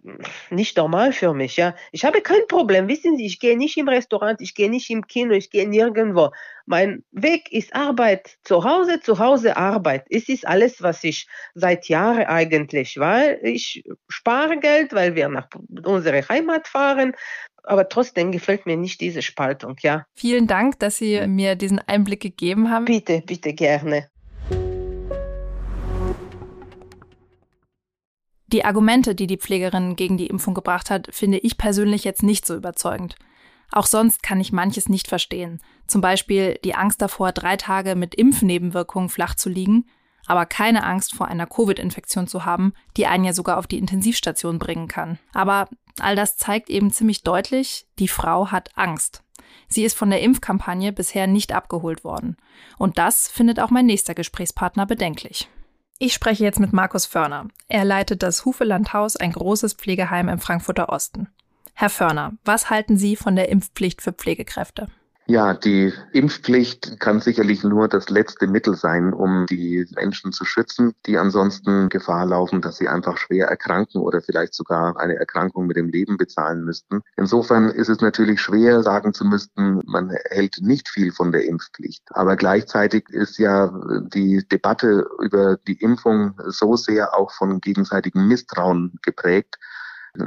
nicht 0.50 0.76
normal 0.76 1.12
für 1.12 1.34
mich, 1.34 1.56
ja. 1.56 1.74
Ich 1.90 2.04
habe 2.04 2.20
kein 2.20 2.46
Problem, 2.48 2.86
wissen 2.86 3.16
Sie, 3.16 3.26
ich 3.26 3.40
gehe 3.40 3.56
nicht 3.56 3.76
im 3.76 3.88
Restaurant, 3.88 4.40
ich 4.40 4.54
gehe 4.54 4.70
nicht 4.70 4.88
im 4.88 5.06
Kino, 5.06 5.32
ich 5.32 5.50
gehe 5.50 5.68
nirgendwo. 5.68 6.30
Mein 6.64 7.02
Weg 7.10 7.50
ist 7.50 7.74
Arbeit, 7.74 8.36
zu 8.44 8.62
Hause, 8.64 9.00
zu 9.00 9.18
Hause 9.18 9.56
Arbeit. 9.56 10.06
Es 10.10 10.28
ist 10.28 10.46
alles, 10.46 10.80
was 10.82 11.02
ich 11.02 11.26
seit 11.54 11.88
Jahren 11.88 12.24
eigentlich, 12.24 12.98
weil 12.98 13.40
ich 13.42 13.84
spare 14.08 14.58
Geld, 14.58 14.92
weil 14.92 15.16
wir 15.16 15.28
nach 15.28 15.48
unserer 15.84 16.28
Heimat 16.28 16.68
fahren, 16.68 17.12
aber 17.64 17.88
trotzdem 17.88 18.30
gefällt 18.30 18.64
mir 18.64 18.76
nicht 18.76 19.00
diese 19.00 19.22
Spaltung, 19.22 19.76
ja. 19.80 20.06
Vielen 20.14 20.46
Dank, 20.46 20.78
dass 20.78 20.98
Sie 20.98 21.26
mir 21.26 21.56
diesen 21.56 21.80
Einblick 21.80 22.20
gegeben 22.20 22.70
haben. 22.70 22.84
Bitte, 22.84 23.22
bitte 23.26 23.52
gerne. 23.54 24.08
Die 28.48 28.64
Argumente, 28.64 29.14
die 29.14 29.26
die 29.26 29.38
Pflegerin 29.38 29.96
gegen 29.96 30.16
die 30.16 30.28
Impfung 30.28 30.54
gebracht 30.54 30.90
hat, 30.90 31.08
finde 31.10 31.38
ich 31.38 31.58
persönlich 31.58 32.04
jetzt 32.04 32.22
nicht 32.22 32.46
so 32.46 32.54
überzeugend. 32.54 33.16
Auch 33.72 33.86
sonst 33.86 34.22
kann 34.22 34.40
ich 34.40 34.52
manches 34.52 34.88
nicht 34.88 35.08
verstehen. 35.08 35.60
Zum 35.86 36.00
Beispiel 36.00 36.58
die 36.62 36.74
Angst 36.74 37.02
davor, 37.02 37.32
drei 37.32 37.56
Tage 37.56 37.96
mit 37.96 38.14
Impfnebenwirkungen 38.14 39.08
flach 39.08 39.34
zu 39.34 39.48
liegen, 39.48 39.86
aber 40.26 40.46
keine 40.46 40.84
Angst 40.84 41.14
vor 41.14 41.28
einer 41.28 41.46
Covid-Infektion 41.46 42.26
zu 42.26 42.44
haben, 42.44 42.72
die 42.96 43.06
einen 43.06 43.24
ja 43.24 43.32
sogar 43.32 43.58
auf 43.58 43.66
die 43.66 43.78
Intensivstation 43.78 44.58
bringen 44.58 44.88
kann. 44.88 45.18
Aber 45.32 45.68
all 45.98 46.16
das 46.16 46.36
zeigt 46.36 46.70
eben 46.70 46.90
ziemlich 46.90 47.22
deutlich, 47.22 47.86
die 47.98 48.08
Frau 48.08 48.50
hat 48.50 48.70
Angst. 48.76 49.22
Sie 49.68 49.84
ist 49.84 49.96
von 49.96 50.10
der 50.10 50.22
Impfkampagne 50.22 50.92
bisher 50.92 51.26
nicht 51.26 51.52
abgeholt 51.52 52.04
worden. 52.04 52.36
Und 52.78 52.98
das 52.98 53.28
findet 53.28 53.60
auch 53.60 53.70
mein 53.70 53.86
nächster 53.86 54.14
Gesprächspartner 54.14 54.86
bedenklich. 54.86 55.48
Ich 55.98 56.12
spreche 56.12 56.44
jetzt 56.44 56.60
mit 56.60 56.74
Markus 56.74 57.06
Förner. 57.06 57.48
Er 57.68 57.84
leitet 57.84 58.22
das 58.22 58.44
Hufelandhaus, 58.44 59.16
ein 59.16 59.32
großes 59.32 59.74
Pflegeheim 59.74 60.28
im 60.28 60.38
Frankfurter 60.38 60.90
Osten. 60.90 61.28
Herr 61.72 61.88
Förner, 61.88 62.32
was 62.44 62.68
halten 62.68 62.98
Sie 62.98 63.16
von 63.16 63.34
der 63.34 63.48
Impfpflicht 63.48 64.02
für 64.02 64.12
Pflegekräfte? 64.12 64.88
Ja, 65.28 65.54
die 65.54 65.92
Impfpflicht 66.12 67.00
kann 67.00 67.20
sicherlich 67.20 67.64
nur 67.64 67.88
das 67.88 68.10
letzte 68.10 68.46
Mittel 68.46 68.76
sein, 68.76 69.12
um 69.12 69.46
die 69.46 69.84
Menschen 69.96 70.30
zu 70.30 70.44
schützen, 70.44 70.94
die 71.04 71.18
ansonsten 71.18 71.88
Gefahr 71.88 72.26
laufen, 72.26 72.60
dass 72.60 72.76
sie 72.76 72.86
einfach 72.86 73.18
schwer 73.18 73.48
erkranken 73.48 74.00
oder 74.00 74.22
vielleicht 74.22 74.54
sogar 74.54 74.96
eine 75.00 75.16
Erkrankung 75.16 75.66
mit 75.66 75.76
dem 75.76 75.88
Leben 75.88 76.16
bezahlen 76.16 76.64
müssten. 76.64 77.02
Insofern 77.16 77.70
ist 77.70 77.88
es 77.88 78.00
natürlich 78.00 78.40
schwer, 78.40 78.84
sagen 78.84 79.14
zu 79.14 79.24
müssten, 79.24 79.80
man 79.84 80.12
hält 80.30 80.58
nicht 80.60 80.88
viel 80.88 81.10
von 81.10 81.32
der 81.32 81.44
Impfpflicht. 81.44 82.04
Aber 82.10 82.36
gleichzeitig 82.36 83.08
ist 83.08 83.36
ja 83.38 83.72
die 84.14 84.46
Debatte 84.46 85.08
über 85.20 85.56
die 85.56 85.80
Impfung 85.80 86.34
so 86.46 86.76
sehr 86.76 87.16
auch 87.16 87.32
von 87.32 87.60
gegenseitigem 87.60 88.28
Misstrauen 88.28 89.00
geprägt, 89.02 89.58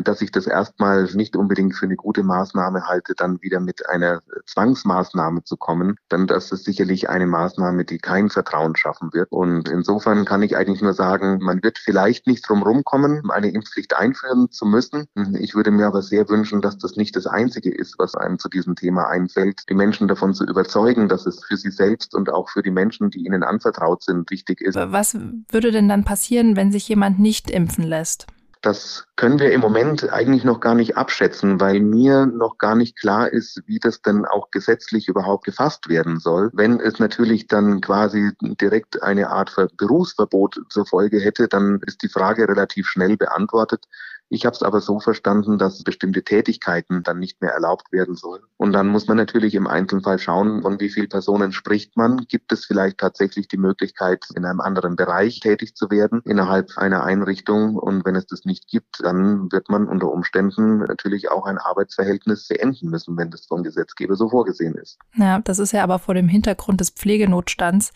dass 0.04 0.22
ich 0.22 0.32
das 0.32 0.48
erstmal 0.48 1.06
nicht 1.14 1.36
unbedingt 1.36 1.76
für 1.76 1.86
eine 1.86 1.96
gute 1.96 2.24
Maßnahme 2.24 2.88
halte, 2.88 3.16
dann 3.16 3.42
wieder 3.42 3.60
mit 3.60 3.90
einer 3.90 4.22
Zwangsmaßnahme 4.46 5.44
zu 5.44 5.58
kommen, 5.58 5.96
dann 6.10 6.28
das 6.28 6.52
ist 6.52 6.66
sicherlich 6.66 7.10
eine 7.10 7.28
Maßnahme, 7.28 7.86
die 7.86 7.98
kein 7.98 8.30
Vertrauen 8.30 8.76
schaffen 8.76 9.14
wird. 9.14 9.32
Und 9.32 9.70
insofern 9.70 10.26
kann 10.26 10.42
ich 10.42 10.56
eigentlich 10.56 10.82
nur 10.82 10.94
sagen, 10.94 11.40
man 11.42 11.64
wird 11.64 11.78
vielleicht 11.78 12.28
nicht 12.28 12.48
drum 12.48 12.64
rumkommen, 12.64 13.30
eine 13.30 13.52
Impfpflicht 13.52 13.96
einführen 13.96 14.50
zu 14.52 14.66
müssen. 14.66 15.08
Ich 15.40 15.56
würde 15.56 15.72
mir 15.72 15.88
aber 15.88 16.02
sehr 16.02 16.28
wünschen, 16.30 16.62
dass 16.62 16.78
das 16.78 16.96
nicht 16.96 17.16
das 17.16 17.28
Einzige 17.28 17.72
ist, 17.72 17.96
was 17.98 18.16
einem 18.16 18.40
zu 18.40 18.50
diesem 18.50 18.76
Thema 18.76 19.08
einfällt, 19.08 19.64
die 19.70 19.76
Menschen 19.76 20.08
davon 20.08 20.34
zu 20.34 20.46
überzeugen, 20.46 21.08
dass 21.08 21.26
es 21.26 21.44
für 21.44 21.58
sie 21.58 21.72
selbst 21.72 22.16
und 22.16 22.30
auch 22.30 22.50
für 22.50 22.64
die 22.64 22.72
Menschen, 22.72 23.10
die 23.10 23.26
ihnen 23.26 23.44
anvertraut 23.44 24.04
sind, 24.04 24.30
wichtig 24.32 24.62
ist. 24.62 24.76
Was 24.76 25.18
würde 25.50 25.72
denn 25.72 25.90
dann 25.90 26.04
passieren, 26.04 26.56
wenn 26.56 26.72
sich 26.72 26.88
jemand 26.88 27.20
nicht 27.20 27.50
impfen 27.50 27.84
lässt? 27.84 28.28
Das 28.62 29.06
können 29.16 29.40
wir 29.40 29.54
im 29.54 29.62
Moment 29.62 30.12
eigentlich 30.12 30.44
noch 30.44 30.60
gar 30.60 30.76
nicht 30.76 30.98
abschätzen, 30.98 31.62
weil 31.62 31.80
mir 31.80 32.26
noch 32.26 32.58
gar 32.58 32.76
nicht 32.76 33.00
klar 33.00 33.32
ist, 33.32 33.62
wie 33.68 33.80
das 33.80 34.02
denn 34.02 34.26
auch 34.26 34.52
gesetzlich 34.52 35.08
überhaupt 35.08 35.46
gefasst 35.46 35.88
werden 35.88 36.20
soll. 36.20 36.50
Wenn 36.52 36.82
es 36.82 37.00
natürlich 37.00 37.48
dann 37.48 37.80
quasi 37.80 38.32
direkt 38.42 39.02
eine 39.02 39.30
Art 39.30 39.56
Berufsverbot 39.78 40.62
zur 40.70 40.86
Folge 40.86 41.22
hätte, 41.22 41.48
dann 41.48 41.80
ist 41.86 42.04
die 42.04 42.10
Frage 42.10 42.50
relativ 42.50 42.88
schnell 42.88 43.16
beantwortet. 43.16 43.86
Ich 44.30 44.46
habe 44.46 44.56
es 44.56 44.62
aber 44.62 44.80
so 44.80 45.00
verstanden, 45.00 45.58
dass 45.58 45.84
bestimmte 45.84 46.24
Tätigkeiten 46.24 47.02
dann 47.02 47.18
nicht 47.18 47.42
mehr 47.42 47.52
erlaubt 47.52 47.92
werden 47.92 48.16
sollen. 48.16 48.44
Und 48.58 48.74
dann 48.74 48.88
muss 48.88 49.08
man 49.08 49.18
natürlich 49.18 49.56
im 49.56 49.66
Einzelfall 49.66 50.20
schauen, 50.20 50.62
von 50.62 50.80
wie 50.80 50.90
vielen 50.90 51.10
Personen 51.10 51.52
spricht 51.52 51.98
man. 51.98 52.26
Gibt 52.28 52.52
es 52.52 52.66
vielleicht 52.66 53.00
tatsächlich 53.00 53.48
die 53.48 53.58
Möglichkeit, 53.58 54.26
in 54.36 54.46
einem 54.46 54.62
anderen 54.62 54.96
Bereich 54.96 55.40
tätig 55.40 55.76
zu 55.76 55.90
werden, 55.90 56.22
innerhalb 56.26 56.78
einer 56.78 57.04
Einrichtung? 57.04 57.76
Und 57.76 58.06
wenn 58.06 58.16
es 58.16 58.28
das 58.28 58.46
nicht 58.46 58.68
gibt, 58.68 59.00
dann 59.04 59.52
wird 59.52 59.70
man 59.70 59.88
unter 59.88 60.12
Umständen 60.12 60.80
natürlich 60.80 61.32
auch 61.32 61.46
ein 61.46 61.58
Arbeitsverhältnis 61.58 62.48
beenden 62.48 62.90
müssen, 62.90 63.18
wenn 63.18 63.32
das 63.32 63.48
vom 63.48 63.64
Gesetzgeber 63.64 64.16
so 64.16 64.30
vorgesehen 64.30 64.76
ist. 64.76 65.00
Ja, 65.16 65.40
das 65.40 65.58
ist 65.58 65.72
ja 65.72 65.84
aber 65.84 65.98
vor 65.98 66.14
dem 66.14 66.28
Hintergrund 66.28 66.80
des 66.82 66.92
Pflegenotstands 66.92 67.94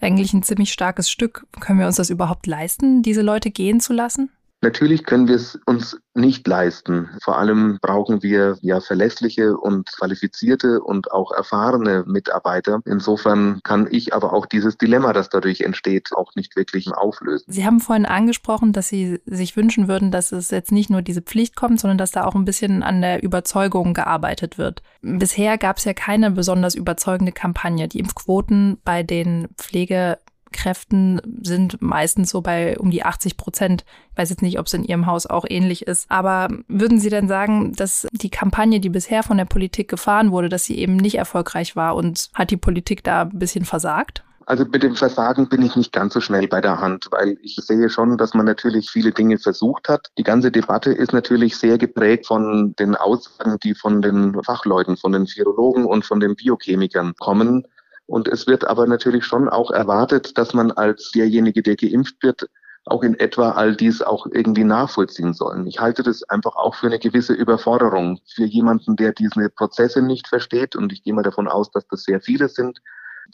eigentlich 0.00 0.32
ein 0.34 0.42
ziemlich 0.42 0.72
starkes 0.72 1.08
Stück. 1.10 1.46
Können 1.60 1.78
wir 1.78 1.86
uns 1.86 1.96
das 1.96 2.10
überhaupt 2.10 2.46
leisten, 2.46 3.02
diese 3.02 3.22
Leute 3.22 3.50
gehen 3.50 3.80
zu 3.80 3.92
lassen? 3.92 4.30
Natürlich 4.62 5.04
können 5.04 5.28
wir 5.28 5.36
es 5.36 5.58
uns 5.66 6.00
nicht 6.14 6.46
leisten. 6.48 7.10
Vor 7.22 7.38
allem 7.38 7.78
brauchen 7.82 8.22
wir 8.22 8.56
ja 8.62 8.80
verlässliche 8.80 9.56
und 9.56 9.88
qualifizierte 9.96 10.80
und 10.80 11.12
auch 11.12 11.30
erfahrene 11.30 12.04
Mitarbeiter. 12.06 12.80
Insofern 12.86 13.60
kann 13.64 13.86
ich 13.90 14.14
aber 14.14 14.32
auch 14.32 14.46
dieses 14.46 14.78
Dilemma, 14.78 15.12
das 15.12 15.28
dadurch 15.28 15.60
entsteht, 15.60 16.08
auch 16.16 16.34
nicht 16.34 16.56
wirklich 16.56 16.88
auflösen. 16.88 17.44
Sie 17.48 17.66
haben 17.66 17.80
vorhin 17.80 18.06
angesprochen, 18.06 18.72
dass 18.72 18.88
Sie 18.88 19.20
sich 19.26 19.56
wünschen 19.56 19.88
würden, 19.88 20.10
dass 20.10 20.32
es 20.32 20.50
jetzt 20.50 20.72
nicht 20.72 20.88
nur 20.88 21.02
diese 21.02 21.22
Pflicht 21.22 21.54
kommt, 21.54 21.78
sondern 21.78 21.98
dass 21.98 22.10
da 22.10 22.24
auch 22.24 22.34
ein 22.34 22.46
bisschen 22.46 22.82
an 22.82 23.02
der 23.02 23.22
Überzeugung 23.22 23.92
gearbeitet 23.92 24.56
wird. 24.56 24.82
Bisher 25.02 25.58
gab 25.58 25.76
es 25.76 25.84
ja 25.84 25.92
keine 25.92 26.30
besonders 26.30 26.74
überzeugende 26.74 27.32
Kampagne. 27.32 27.88
Die 27.88 27.98
Impfquoten 27.98 28.78
bei 28.84 29.02
den 29.02 29.48
Pflege 29.58 30.18
Kräften 30.56 31.20
sind 31.42 31.80
meistens 31.80 32.30
so 32.30 32.40
bei 32.40 32.76
um 32.78 32.90
die 32.90 33.04
80 33.04 33.36
Prozent. 33.36 33.84
Ich 34.10 34.18
weiß 34.18 34.30
jetzt 34.30 34.42
nicht, 34.42 34.58
ob 34.58 34.66
es 34.66 34.74
in 34.74 34.84
Ihrem 34.84 35.06
Haus 35.06 35.26
auch 35.26 35.44
ähnlich 35.48 35.86
ist. 35.86 36.10
Aber 36.10 36.48
würden 36.66 36.98
Sie 36.98 37.10
denn 37.10 37.28
sagen, 37.28 37.72
dass 37.74 38.08
die 38.12 38.30
Kampagne, 38.30 38.80
die 38.80 38.88
bisher 38.88 39.22
von 39.22 39.36
der 39.36 39.44
Politik 39.44 39.88
gefahren 39.88 40.32
wurde, 40.32 40.48
dass 40.48 40.64
sie 40.64 40.78
eben 40.78 40.96
nicht 40.96 41.16
erfolgreich 41.16 41.76
war 41.76 41.94
und 41.94 42.30
hat 42.34 42.50
die 42.50 42.56
Politik 42.56 43.04
da 43.04 43.22
ein 43.22 43.38
bisschen 43.38 43.64
versagt? 43.64 44.24
Also 44.48 44.64
mit 44.64 44.84
dem 44.84 44.94
Versagen 44.94 45.48
bin 45.48 45.62
ich 45.62 45.74
nicht 45.74 45.92
ganz 45.92 46.14
so 46.14 46.20
schnell 46.20 46.46
bei 46.46 46.60
der 46.60 46.80
Hand, 46.80 47.08
weil 47.10 47.36
ich 47.42 47.56
sehe 47.56 47.90
schon, 47.90 48.16
dass 48.16 48.32
man 48.32 48.46
natürlich 48.46 48.88
viele 48.88 49.10
Dinge 49.10 49.38
versucht 49.38 49.88
hat. 49.88 50.12
Die 50.18 50.22
ganze 50.22 50.52
Debatte 50.52 50.92
ist 50.92 51.12
natürlich 51.12 51.56
sehr 51.56 51.78
geprägt 51.78 52.26
von 52.26 52.72
den 52.78 52.94
Aussagen, 52.94 53.58
die 53.64 53.74
von 53.74 54.02
den 54.02 54.40
Fachleuten, 54.44 54.96
von 54.96 55.10
den 55.10 55.26
Virologen 55.26 55.84
und 55.84 56.04
von 56.04 56.20
den 56.20 56.36
Biochemikern 56.36 57.14
kommen. 57.18 57.66
Und 58.06 58.28
es 58.28 58.46
wird 58.46 58.64
aber 58.64 58.86
natürlich 58.86 59.24
schon 59.24 59.48
auch 59.48 59.70
erwartet, 59.70 60.38
dass 60.38 60.54
man 60.54 60.70
als 60.70 61.10
derjenige, 61.10 61.62
der 61.62 61.76
geimpft 61.76 62.22
wird, 62.22 62.48
auch 62.84 63.02
in 63.02 63.18
etwa 63.18 63.50
all 63.50 63.74
dies 63.74 64.00
auch 64.00 64.26
irgendwie 64.30 64.62
nachvollziehen 64.62 65.34
sollen. 65.34 65.66
Ich 65.66 65.80
halte 65.80 66.04
das 66.04 66.22
einfach 66.24 66.54
auch 66.54 66.76
für 66.76 66.86
eine 66.86 67.00
gewisse 67.00 67.32
Überforderung 67.32 68.20
für 68.32 68.44
jemanden, 68.44 68.94
der 68.94 69.12
diese 69.12 69.50
Prozesse 69.50 70.02
nicht 70.02 70.28
versteht. 70.28 70.76
Und 70.76 70.92
ich 70.92 71.02
gehe 71.02 71.12
mal 71.12 71.22
davon 71.22 71.48
aus, 71.48 71.70
dass 71.72 71.86
das 71.88 72.04
sehr 72.04 72.20
viele 72.20 72.48
sind, 72.48 72.80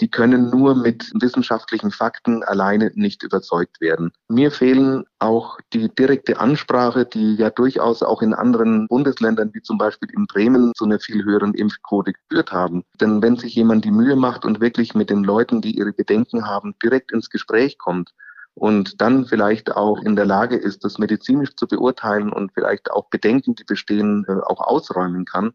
die 0.01 0.11
können 0.11 0.51
nur 0.51 0.75
mit 0.75 1.11
wissenschaftlichen 1.15 1.91
Fakten 1.91 2.43
alleine 2.43 2.91
nicht 2.95 3.23
überzeugt 3.23 3.81
werden. 3.81 4.13
Mir 4.29 4.51
fehlen 4.51 5.05
auch 5.19 5.59
die 5.73 5.89
direkte 5.89 6.41
Ansprache, 6.41 7.05
die 7.05 7.37
ja 7.37 7.51
durchaus 7.51 8.03
auch 8.03 8.23
in 8.23 8.35
anderen 8.35 8.89
Bundesländern, 8.89 9.51
wie 9.53 9.63
zum 9.63 9.79
Beispiel 9.79 10.09
in 10.15 10.27
Bremen, 10.27 10.73
zu 10.75 10.85
einer 10.85 10.99
viel 10.99 11.25
höheren 11.25 11.55
Impfquote 11.55 12.13
geführt 12.13 12.53
haben. 12.53 12.85
Denn 13.01 13.23
wenn 13.23 13.37
sich 13.37 13.55
jemand 13.55 13.85
die 13.85 13.91
Mühe 13.91 14.17
macht 14.17 14.45
und 14.45 14.61
wirklich 14.61 14.95
mit 14.95 15.11
den 15.11 15.25
Leuten, 15.25 15.61
die 15.61 15.77
ihre 15.77 15.93
Bedenken 15.93 16.47
haben, 16.47 16.75
direkt 16.83 17.13
ins 17.13 17.31
Gespräch 17.31 17.79
kommt, 17.79 18.13
und 18.55 19.01
dann 19.01 19.25
vielleicht 19.25 19.75
auch 19.75 20.03
in 20.03 20.17
der 20.17 20.27
Lage 20.27 20.57
ist, 20.57 20.85
das 20.85 20.99
medizinisch 20.99 21.57
zu 21.57 21.67
beurteilen 21.67 22.33
und 22.33 22.53
vielleicht 22.53 22.91
auch 22.91 23.09
Bedenken, 23.09 23.55
die 23.55 23.65
bestehen, 23.65 24.27
äh, 24.29 24.33
auch 24.33 24.61
ausräumen 24.61 25.25
kann, 25.25 25.53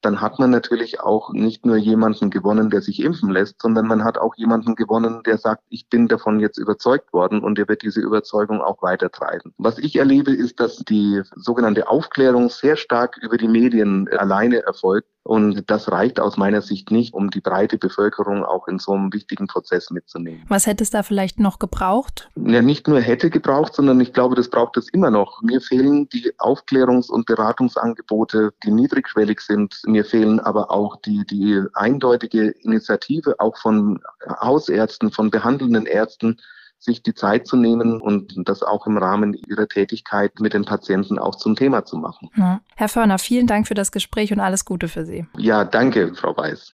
dann 0.00 0.20
hat 0.20 0.38
man 0.38 0.50
natürlich 0.50 1.00
auch 1.00 1.32
nicht 1.32 1.66
nur 1.66 1.76
jemanden 1.76 2.30
gewonnen, 2.30 2.70
der 2.70 2.82
sich 2.82 3.02
impfen 3.02 3.30
lässt, 3.30 3.60
sondern 3.60 3.86
man 3.86 4.04
hat 4.04 4.18
auch 4.18 4.34
jemanden 4.36 4.74
gewonnen, 4.74 5.22
der 5.24 5.38
sagt, 5.38 5.62
ich 5.68 5.88
bin 5.88 6.08
davon 6.08 6.40
jetzt 6.40 6.58
überzeugt 6.58 7.12
worden 7.12 7.42
und 7.42 7.58
der 7.58 7.68
wird 7.68 7.82
diese 7.82 8.00
Überzeugung 8.00 8.60
auch 8.60 8.82
weitertreiben. 8.82 9.54
Was 9.58 9.78
ich 9.78 9.96
erlebe, 9.96 10.32
ist, 10.32 10.60
dass 10.60 10.78
die 10.78 11.22
sogenannte 11.34 11.88
Aufklärung 11.88 12.48
sehr 12.48 12.76
stark 12.76 13.16
über 13.18 13.36
die 13.36 13.48
Medien 13.48 14.08
alleine 14.08 14.62
erfolgt 14.62 15.08
und 15.28 15.70
das 15.70 15.92
reicht 15.92 16.20
aus 16.20 16.38
meiner 16.38 16.62
Sicht 16.62 16.90
nicht, 16.90 17.12
um 17.12 17.28
die 17.28 17.42
breite 17.42 17.76
Bevölkerung 17.76 18.46
auch 18.46 18.66
in 18.66 18.78
so 18.78 18.92
einem 18.92 19.12
wichtigen 19.12 19.46
Prozess 19.46 19.90
mitzunehmen. 19.90 20.42
Was 20.48 20.66
hätte 20.66 20.82
es 20.82 20.88
da 20.88 21.02
vielleicht 21.02 21.38
noch 21.38 21.58
gebraucht? 21.58 22.30
Ja, 22.34 22.62
nicht 22.62 22.88
nur 22.88 22.98
hätte 23.02 23.28
gebraucht, 23.28 23.74
sondern 23.74 24.00
ich 24.00 24.14
glaube, 24.14 24.36
das 24.36 24.48
braucht 24.48 24.78
es 24.78 24.88
immer 24.88 25.10
noch. 25.10 25.42
Mir 25.42 25.60
fehlen 25.60 26.08
die 26.08 26.32
Aufklärungs- 26.38 27.10
und 27.10 27.26
Beratungsangebote, 27.26 28.54
die 28.64 28.70
niedrigschwellig 28.70 29.40
sind. 29.40 29.78
Mir 29.88 30.04
fehlen 30.04 30.38
aber 30.38 30.70
auch 30.70 30.96
die, 30.96 31.24
die 31.24 31.62
eindeutige 31.72 32.50
Initiative 32.60 33.36
auch 33.38 33.56
von 33.56 34.00
Hausärzten, 34.28 35.10
von 35.10 35.30
behandelnden 35.30 35.86
Ärzten, 35.86 36.36
sich 36.78 37.02
die 37.02 37.14
Zeit 37.14 37.46
zu 37.46 37.56
nehmen 37.56 37.98
und 37.98 38.34
das 38.46 38.62
auch 38.62 38.86
im 38.86 38.98
Rahmen 38.98 39.32
ihrer 39.32 39.66
Tätigkeit 39.66 40.40
mit 40.40 40.52
den 40.52 40.66
Patienten 40.66 41.18
auch 41.18 41.36
zum 41.36 41.56
Thema 41.56 41.86
zu 41.86 41.96
machen. 41.96 42.28
Ja. 42.36 42.60
Herr 42.76 42.90
Förner, 42.90 43.18
vielen 43.18 43.46
Dank 43.46 43.66
für 43.66 43.72
das 43.72 43.90
Gespräch 43.90 44.30
und 44.30 44.40
alles 44.40 44.66
Gute 44.66 44.88
für 44.88 45.06
Sie. 45.06 45.26
Ja, 45.38 45.64
danke, 45.64 46.14
Frau 46.14 46.36
Weiß. 46.36 46.74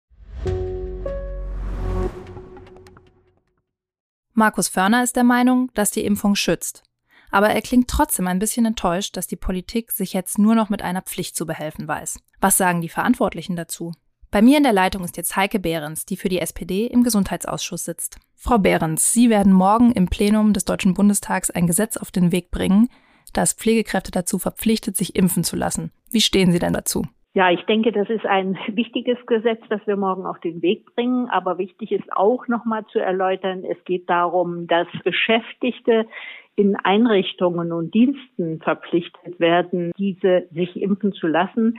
Markus 4.35 4.69
Förner 4.69 5.03
ist 5.03 5.17
der 5.17 5.25
Meinung, 5.25 5.71
dass 5.73 5.91
die 5.91 6.05
Impfung 6.05 6.35
schützt. 6.35 6.83
Aber 7.31 7.49
er 7.49 7.62
klingt 7.62 7.88
trotzdem 7.88 8.27
ein 8.27 8.38
bisschen 8.38 8.67
enttäuscht, 8.67 9.17
dass 9.17 9.27
die 9.27 9.37
Politik 9.37 9.93
sich 9.93 10.12
jetzt 10.12 10.38
nur 10.38 10.55
noch 10.55 10.69
mit 10.69 10.83
einer 10.83 11.03
Pflicht 11.03 11.37
zu 11.37 11.47
behelfen 11.47 11.88
weiß. 11.88 12.21
Was 12.40 12.57
sagen 12.57 12.80
die 12.80 12.88
Verantwortlichen 12.88 13.57
dazu? 13.57 13.92
Bei 14.30 14.42
mir 14.42 14.59
in 14.59 14.62
der 14.62 14.73
Leitung 14.73 15.02
ist 15.02 15.16
jetzt 15.16 15.37
Heike 15.37 15.59
Behrens, 15.59 16.04
die 16.04 16.16
für 16.16 16.28
die 16.28 16.38
SPD 16.38 16.87
im 16.87 17.02
Gesundheitsausschuss 17.02 17.85
sitzt. 17.85 18.21
Frau 18.37 18.59
Behrens, 18.59 19.12
Sie 19.12 19.30
werden 19.30 19.52
morgen 19.52 19.90
im 19.90 20.07
Plenum 20.07 20.52
des 20.52 20.64
Deutschen 20.64 20.95
Bundestags 20.95 21.50
ein 21.50 21.66
Gesetz 21.66 21.97
auf 21.97 22.11
den 22.11 22.30
Weg 22.30 22.50
bringen, 22.50 22.88
das 23.33 23.54
Pflegekräfte 23.54 24.11
dazu 24.11 24.38
verpflichtet, 24.38 24.97
sich 24.97 25.16
impfen 25.16 25.45
zu 25.45 25.57
lassen. 25.57 25.90
Wie 26.12 26.21
stehen 26.21 26.52
Sie 26.52 26.59
denn 26.59 26.75
dazu? 26.75 27.04
Ja, 27.35 27.50
ich 27.50 27.62
denke, 27.64 27.90
das 27.90 28.09
ist 28.09 28.26
ein 28.26 28.59
wichtiges 28.68 29.18
Gesetz, 29.26 29.62
das 29.68 29.80
wir 29.87 29.97
morgen 29.97 30.26
auf 30.26 30.38
den 30.40 30.62
Weg 30.62 30.95
bringen. 30.95 31.28
Aber 31.28 31.59
wichtig 31.59 31.92
ist 31.92 32.12
auch 32.12 32.47
nochmal 32.49 32.85
zu 32.92 32.99
erläutern, 32.99 33.64
es 33.64 33.83
geht 33.85 34.09
darum, 34.09 34.66
dass 34.66 34.87
Beschäftigte 35.04 36.07
in 36.57 36.75
Einrichtungen 36.75 37.73
und 37.73 37.95
Diensten 37.95 38.61
verpflichtet 38.61 39.38
werden, 39.38 39.92
diese 39.97 40.49
sich 40.50 40.80
impfen 40.83 41.12
zu 41.12 41.28
lassen 41.28 41.78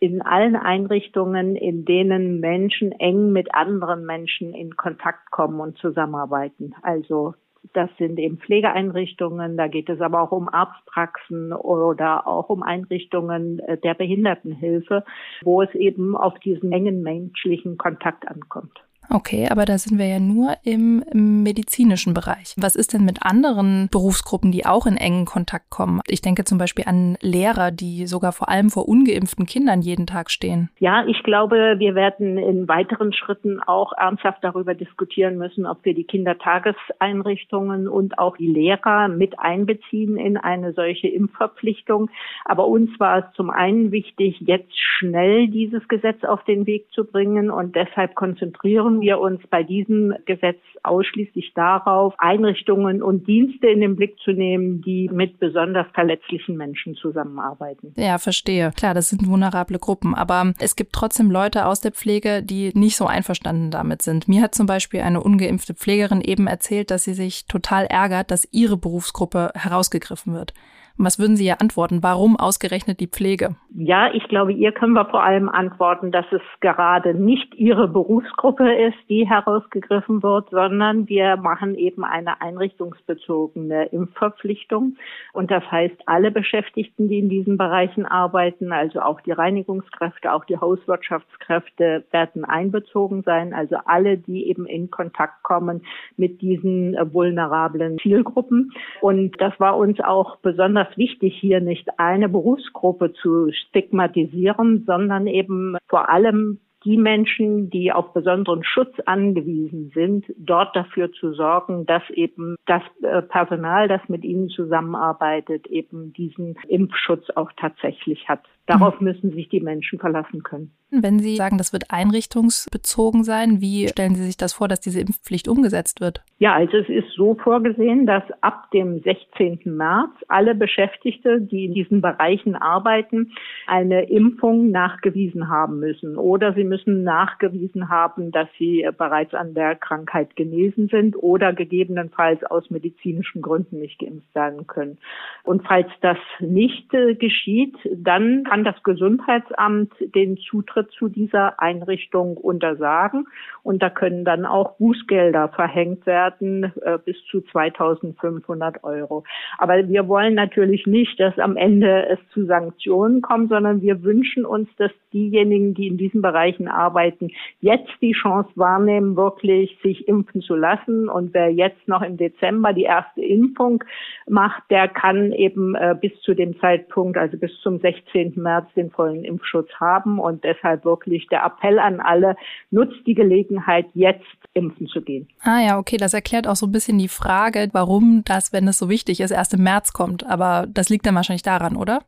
in 0.00 0.22
allen 0.22 0.56
Einrichtungen, 0.56 1.56
in 1.56 1.84
denen 1.84 2.40
Menschen 2.40 2.92
eng 2.92 3.32
mit 3.32 3.54
anderen 3.54 4.06
Menschen 4.06 4.54
in 4.54 4.76
Kontakt 4.76 5.30
kommen 5.30 5.60
und 5.60 5.76
zusammenarbeiten. 5.78 6.74
Also 6.82 7.34
das 7.74 7.90
sind 7.98 8.18
eben 8.18 8.38
Pflegeeinrichtungen, 8.38 9.58
da 9.58 9.68
geht 9.68 9.90
es 9.90 10.00
aber 10.00 10.22
auch 10.22 10.32
um 10.32 10.48
Arztpraxen 10.48 11.52
oder 11.52 12.26
auch 12.26 12.48
um 12.48 12.62
Einrichtungen 12.62 13.58
äh, 13.60 13.76
der 13.76 13.92
Behindertenhilfe, 13.92 15.04
wo 15.42 15.60
es 15.60 15.74
eben 15.74 16.16
auf 16.16 16.38
diesen 16.38 16.72
engen 16.72 17.02
menschlichen 17.02 17.76
Kontakt 17.76 18.26
ankommt. 18.26 18.80
Okay, 19.12 19.48
aber 19.50 19.64
da 19.64 19.76
sind 19.76 19.98
wir 19.98 20.06
ja 20.06 20.20
nur 20.20 20.54
im, 20.64 21.02
medizinischen 21.12 22.14
Bereich. 22.14 22.54
Was 22.56 22.76
ist 22.76 22.92
denn 22.92 23.04
mit 23.04 23.22
anderen 23.22 23.88
Berufsgruppen, 23.90 24.52
die 24.52 24.66
auch 24.66 24.86
in 24.86 24.96
engen 24.96 25.24
Kontakt 25.24 25.70
kommen? 25.70 26.00
Ich 26.06 26.22
denke 26.22 26.44
zum 26.44 26.58
Beispiel 26.58 26.84
an 26.86 27.16
Lehrer, 27.20 27.70
die 27.70 28.06
sogar 28.06 28.32
vor 28.32 28.48
allem 28.48 28.70
vor 28.70 28.88
ungeimpften 28.88 29.46
Kindern 29.46 29.82
jeden 29.82 30.06
Tag 30.06 30.30
stehen. 30.30 30.70
Ja, 30.78 31.04
ich 31.06 31.22
glaube, 31.22 31.76
wir 31.78 31.94
werden 31.94 32.38
in 32.38 32.68
weiteren 32.68 33.12
Schritten 33.12 33.60
auch 33.60 33.92
ernsthaft 33.92 34.38
darüber 34.42 34.74
diskutieren 34.74 35.38
müssen, 35.38 35.66
ob 35.66 35.84
wir 35.84 35.94
die 35.94 36.04
Kindertageseinrichtungen 36.04 37.88
und 37.88 38.18
auch 38.18 38.36
die 38.36 38.46
Lehrer 38.46 39.08
mit 39.08 39.38
einbeziehen 39.38 40.16
in 40.16 40.36
eine 40.36 40.72
solche 40.72 41.08
Impfverpflichtung. 41.08 42.10
Aber 42.44 42.66
uns 42.68 42.90
war 43.00 43.18
es 43.18 43.24
zum 43.34 43.50
einen 43.50 43.90
wichtig, 43.90 44.36
jetzt 44.40 44.78
schnell 44.78 45.48
dieses 45.48 45.86
Gesetz 45.88 46.22
auf 46.24 46.44
den 46.44 46.66
Weg 46.66 46.86
zu 46.92 47.04
bringen 47.04 47.50
und 47.50 47.74
deshalb 47.74 48.14
konzentrieren 48.14 48.99
wir 49.00 49.18
uns 49.18 49.40
bei 49.50 49.62
diesem 49.62 50.14
Gesetz 50.26 50.58
ausschließlich 50.82 51.52
darauf, 51.54 52.14
Einrichtungen 52.18 53.02
und 53.02 53.26
Dienste 53.26 53.68
in 53.68 53.80
den 53.80 53.96
Blick 53.96 54.18
zu 54.24 54.32
nehmen, 54.32 54.82
die 54.82 55.08
mit 55.12 55.38
besonders 55.38 55.86
verletzlichen 55.92 56.56
Menschen 56.56 56.94
zusammenarbeiten. 56.94 57.92
Ja, 57.96 58.18
verstehe. 58.18 58.72
Klar, 58.76 58.94
das 58.94 59.10
sind 59.10 59.26
vulnerable 59.26 59.78
Gruppen, 59.78 60.14
aber 60.14 60.54
es 60.58 60.76
gibt 60.76 60.92
trotzdem 60.92 61.30
Leute 61.30 61.66
aus 61.66 61.80
der 61.80 61.92
Pflege, 61.92 62.42
die 62.42 62.72
nicht 62.74 62.96
so 62.96 63.06
einverstanden 63.06 63.70
damit 63.70 64.02
sind. 64.02 64.28
Mir 64.28 64.42
hat 64.42 64.54
zum 64.54 64.66
Beispiel 64.66 65.00
eine 65.00 65.22
ungeimpfte 65.22 65.74
Pflegerin 65.74 66.20
eben 66.20 66.46
erzählt, 66.46 66.90
dass 66.90 67.04
sie 67.04 67.14
sich 67.14 67.46
total 67.46 67.86
ärgert, 67.86 68.30
dass 68.30 68.48
ihre 68.52 68.76
Berufsgruppe 68.76 69.50
herausgegriffen 69.54 70.34
wird. 70.34 70.54
Was 71.02 71.18
würden 71.18 71.34
Sie 71.34 71.46
ihr 71.46 71.62
antworten? 71.62 72.02
Warum 72.02 72.38
ausgerechnet 72.38 73.00
die 73.00 73.06
Pflege? 73.06 73.56
Ja, 73.74 74.12
ich 74.12 74.24
glaube, 74.24 74.52
ihr 74.52 74.70
können 74.70 74.92
wir 74.92 75.06
vor 75.06 75.24
allem 75.24 75.48
antworten, 75.48 76.12
dass 76.12 76.26
es 76.30 76.42
gerade 76.60 77.14
nicht 77.14 77.54
Ihre 77.54 77.88
Berufsgruppe 77.88 78.70
ist, 78.70 78.98
die 79.08 79.26
herausgegriffen 79.26 80.22
wird, 80.22 80.50
sondern 80.50 81.08
wir 81.08 81.38
machen 81.38 81.74
eben 81.74 82.04
eine 82.04 82.42
einrichtungsbezogene 82.42 83.86
Impfverpflichtung. 83.86 84.96
Und 85.32 85.50
das 85.50 85.62
heißt, 85.70 85.96
alle 86.04 86.30
Beschäftigten, 86.30 87.08
die 87.08 87.20
in 87.20 87.30
diesen 87.30 87.56
Bereichen 87.56 88.04
arbeiten, 88.04 88.70
also 88.70 89.00
auch 89.00 89.22
die 89.22 89.32
Reinigungskräfte, 89.32 90.30
auch 90.34 90.44
die 90.44 90.58
Hauswirtschaftskräfte, 90.58 92.04
werden 92.10 92.44
einbezogen 92.44 93.22
sein. 93.22 93.54
Also 93.54 93.76
alle, 93.86 94.18
die 94.18 94.48
eben 94.48 94.66
in 94.66 94.90
Kontakt 94.90 95.44
kommen 95.44 95.80
mit 96.18 96.42
diesen 96.42 96.94
vulnerablen 97.14 97.98
Zielgruppen. 98.00 98.72
Und 99.00 99.40
das 99.40 99.58
war 99.58 99.78
uns 99.78 99.98
auch 100.00 100.36
besonders 100.38 100.89
wichtig, 100.96 101.36
hier 101.38 101.60
nicht 101.60 101.88
eine 101.98 102.28
Berufsgruppe 102.28 103.12
zu 103.12 103.50
stigmatisieren, 103.52 104.84
sondern 104.86 105.26
eben 105.26 105.76
vor 105.88 106.10
allem 106.10 106.60
die 106.84 106.96
Menschen, 106.96 107.68
die 107.68 107.92
auf 107.92 108.12
besonderen 108.12 108.64
Schutz 108.64 108.94
angewiesen 109.04 109.90
sind, 109.94 110.24
dort 110.38 110.74
dafür 110.74 111.12
zu 111.12 111.32
sorgen, 111.34 111.84
dass 111.84 112.02
eben 112.10 112.56
das 112.66 112.82
äh, 113.02 113.22
Personal, 113.22 113.86
das 113.88 114.00
mit 114.08 114.24
ihnen 114.24 114.48
zusammenarbeitet, 114.48 115.66
eben 115.66 116.12
diesen 116.12 116.56
Impfschutz 116.68 117.28
auch 117.34 117.50
tatsächlich 117.56 118.28
hat. 118.28 118.40
Darauf 118.70 119.00
müssen 119.00 119.32
sich 119.32 119.48
die 119.48 119.60
Menschen 119.60 119.98
verlassen 119.98 120.44
können. 120.44 120.70
Wenn 120.92 121.18
Sie 121.20 121.36
sagen, 121.36 121.58
das 121.58 121.72
wird 121.72 121.84
einrichtungsbezogen 121.90 123.22
sein, 123.22 123.60
wie 123.60 123.88
stellen 123.88 124.16
Sie 124.16 124.24
sich 124.24 124.36
das 124.36 124.52
vor, 124.52 124.66
dass 124.66 124.80
diese 124.80 125.00
Impfpflicht 125.00 125.46
umgesetzt 125.46 126.00
wird? 126.00 126.22
Ja, 126.38 126.54
also 126.54 126.78
es 126.78 126.88
ist 126.88 127.12
so 127.14 127.34
vorgesehen, 127.34 128.06
dass 128.06 128.24
ab 128.40 128.70
dem 128.72 129.00
16. 129.00 129.60
März 129.64 130.10
alle 130.26 130.54
Beschäftigte, 130.54 131.40
die 131.40 131.66
in 131.66 131.74
diesen 131.74 132.00
Bereichen 132.00 132.56
arbeiten, 132.56 133.32
eine 133.66 134.08
Impfung 134.08 134.70
nachgewiesen 134.70 135.48
haben 135.48 135.78
müssen. 135.78 136.16
Oder 136.16 136.54
sie 136.54 136.64
müssen 136.64 137.04
nachgewiesen 137.04 137.88
haben, 137.88 138.32
dass 138.32 138.48
sie 138.58 138.88
bereits 138.96 139.34
an 139.34 139.54
der 139.54 139.76
Krankheit 139.76 140.34
genesen 140.34 140.88
sind 140.88 141.14
oder 141.16 141.52
gegebenenfalls 141.52 142.42
aus 142.44 142.70
medizinischen 142.70 143.42
Gründen 143.42 143.80
nicht 143.80 143.98
geimpft 143.98 144.34
werden 144.34 144.66
können. 144.66 144.98
Und 145.44 145.62
falls 145.66 145.88
das 146.00 146.18
nicht 146.40 146.92
äh, 146.94 147.14
geschieht, 147.14 147.76
dann 147.94 148.44
kann 148.44 148.59
das 148.64 148.82
Gesundheitsamt 148.82 149.92
den 150.14 150.36
Zutritt 150.38 150.90
zu 150.92 151.08
dieser 151.08 151.60
Einrichtung 151.60 152.36
untersagen 152.36 153.26
und 153.62 153.82
da 153.82 153.90
können 153.90 154.24
dann 154.24 154.46
auch 154.46 154.76
Bußgelder 154.78 155.48
verhängt 155.50 156.06
werden 156.06 156.72
äh, 156.82 156.98
bis 157.04 157.16
zu 157.30 157.40
2500 157.40 158.84
Euro. 158.84 159.24
Aber 159.58 159.88
wir 159.88 160.08
wollen 160.08 160.34
natürlich 160.34 160.86
nicht, 160.86 161.18
dass 161.20 161.38
am 161.38 161.56
Ende 161.56 162.06
es 162.08 162.18
zu 162.32 162.46
Sanktionen 162.46 163.22
kommt, 163.22 163.50
sondern 163.50 163.82
wir 163.82 164.02
wünschen 164.02 164.44
uns, 164.44 164.68
dass 164.76 164.92
diejenigen, 165.12 165.74
die 165.74 165.86
in 165.86 165.96
diesen 165.96 166.22
Bereichen 166.22 166.68
arbeiten, 166.68 167.30
jetzt 167.60 167.90
die 168.00 168.12
Chance 168.12 168.50
wahrnehmen, 168.54 169.16
wirklich 169.16 169.76
sich 169.82 170.06
impfen 170.08 170.40
zu 170.42 170.54
lassen. 170.54 171.08
Und 171.08 171.34
wer 171.34 171.50
jetzt 171.50 171.86
noch 171.86 172.02
im 172.02 172.16
Dezember 172.16 172.72
die 172.72 172.84
erste 172.84 173.20
Impfung 173.20 173.82
macht, 174.28 174.62
der 174.70 174.88
kann 174.88 175.32
eben 175.32 175.74
äh, 175.74 175.96
bis 176.00 176.12
zu 176.22 176.34
dem 176.34 176.58
Zeitpunkt, 176.60 177.16
also 177.16 177.36
bis 177.36 177.52
zum 177.62 177.80
16. 177.80 178.34
März 178.36 178.66
den 178.74 178.90
vollen 178.90 179.24
Impfschutz 179.24 179.68
haben. 179.78 180.18
Und 180.18 180.44
deshalb 180.44 180.84
wirklich 180.84 181.26
der 181.28 181.44
Appell 181.44 181.78
an 181.78 182.00
alle, 182.00 182.36
nutzt 182.70 183.06
die 183.06 183.14
Gelegenheit, 183.14 183.86
jetzt 183.94 184.24
impfen 184.54 184.86
zu 184.86 185.02
gehen. 185.02 185.28
Ah 185.42 185.60
ja, 185.60 185.78
okay, 185.78 185.96
das 185.96 186.14
erklärt 186.14 186.46
auch 186.46 186.56
so 186.56 186.66
ein 186.66 186.72
bisschen 186.72 186.98
die 186.98 187.08
Frage, 187.08 187.68
warum 187.72 188.22
das, 188.24 188.52
wenn 188.52 188.66
es 188.68 188.78
so 188.78 188.88
wichtig 188.88 189.20
ist, 189.20 189.30
erst 189.30 189.54
im 189.54 189.62
März 189.62 189.92
kommt. 189.92 190.26
Aber 190.26 190.66
das 190.68 190.88
liegt 190.88 191.06
dann 191.06 191.14
wahrscheinlich 191.14 191.42
daran, 191.42 191.76
oder? 191.76 192.00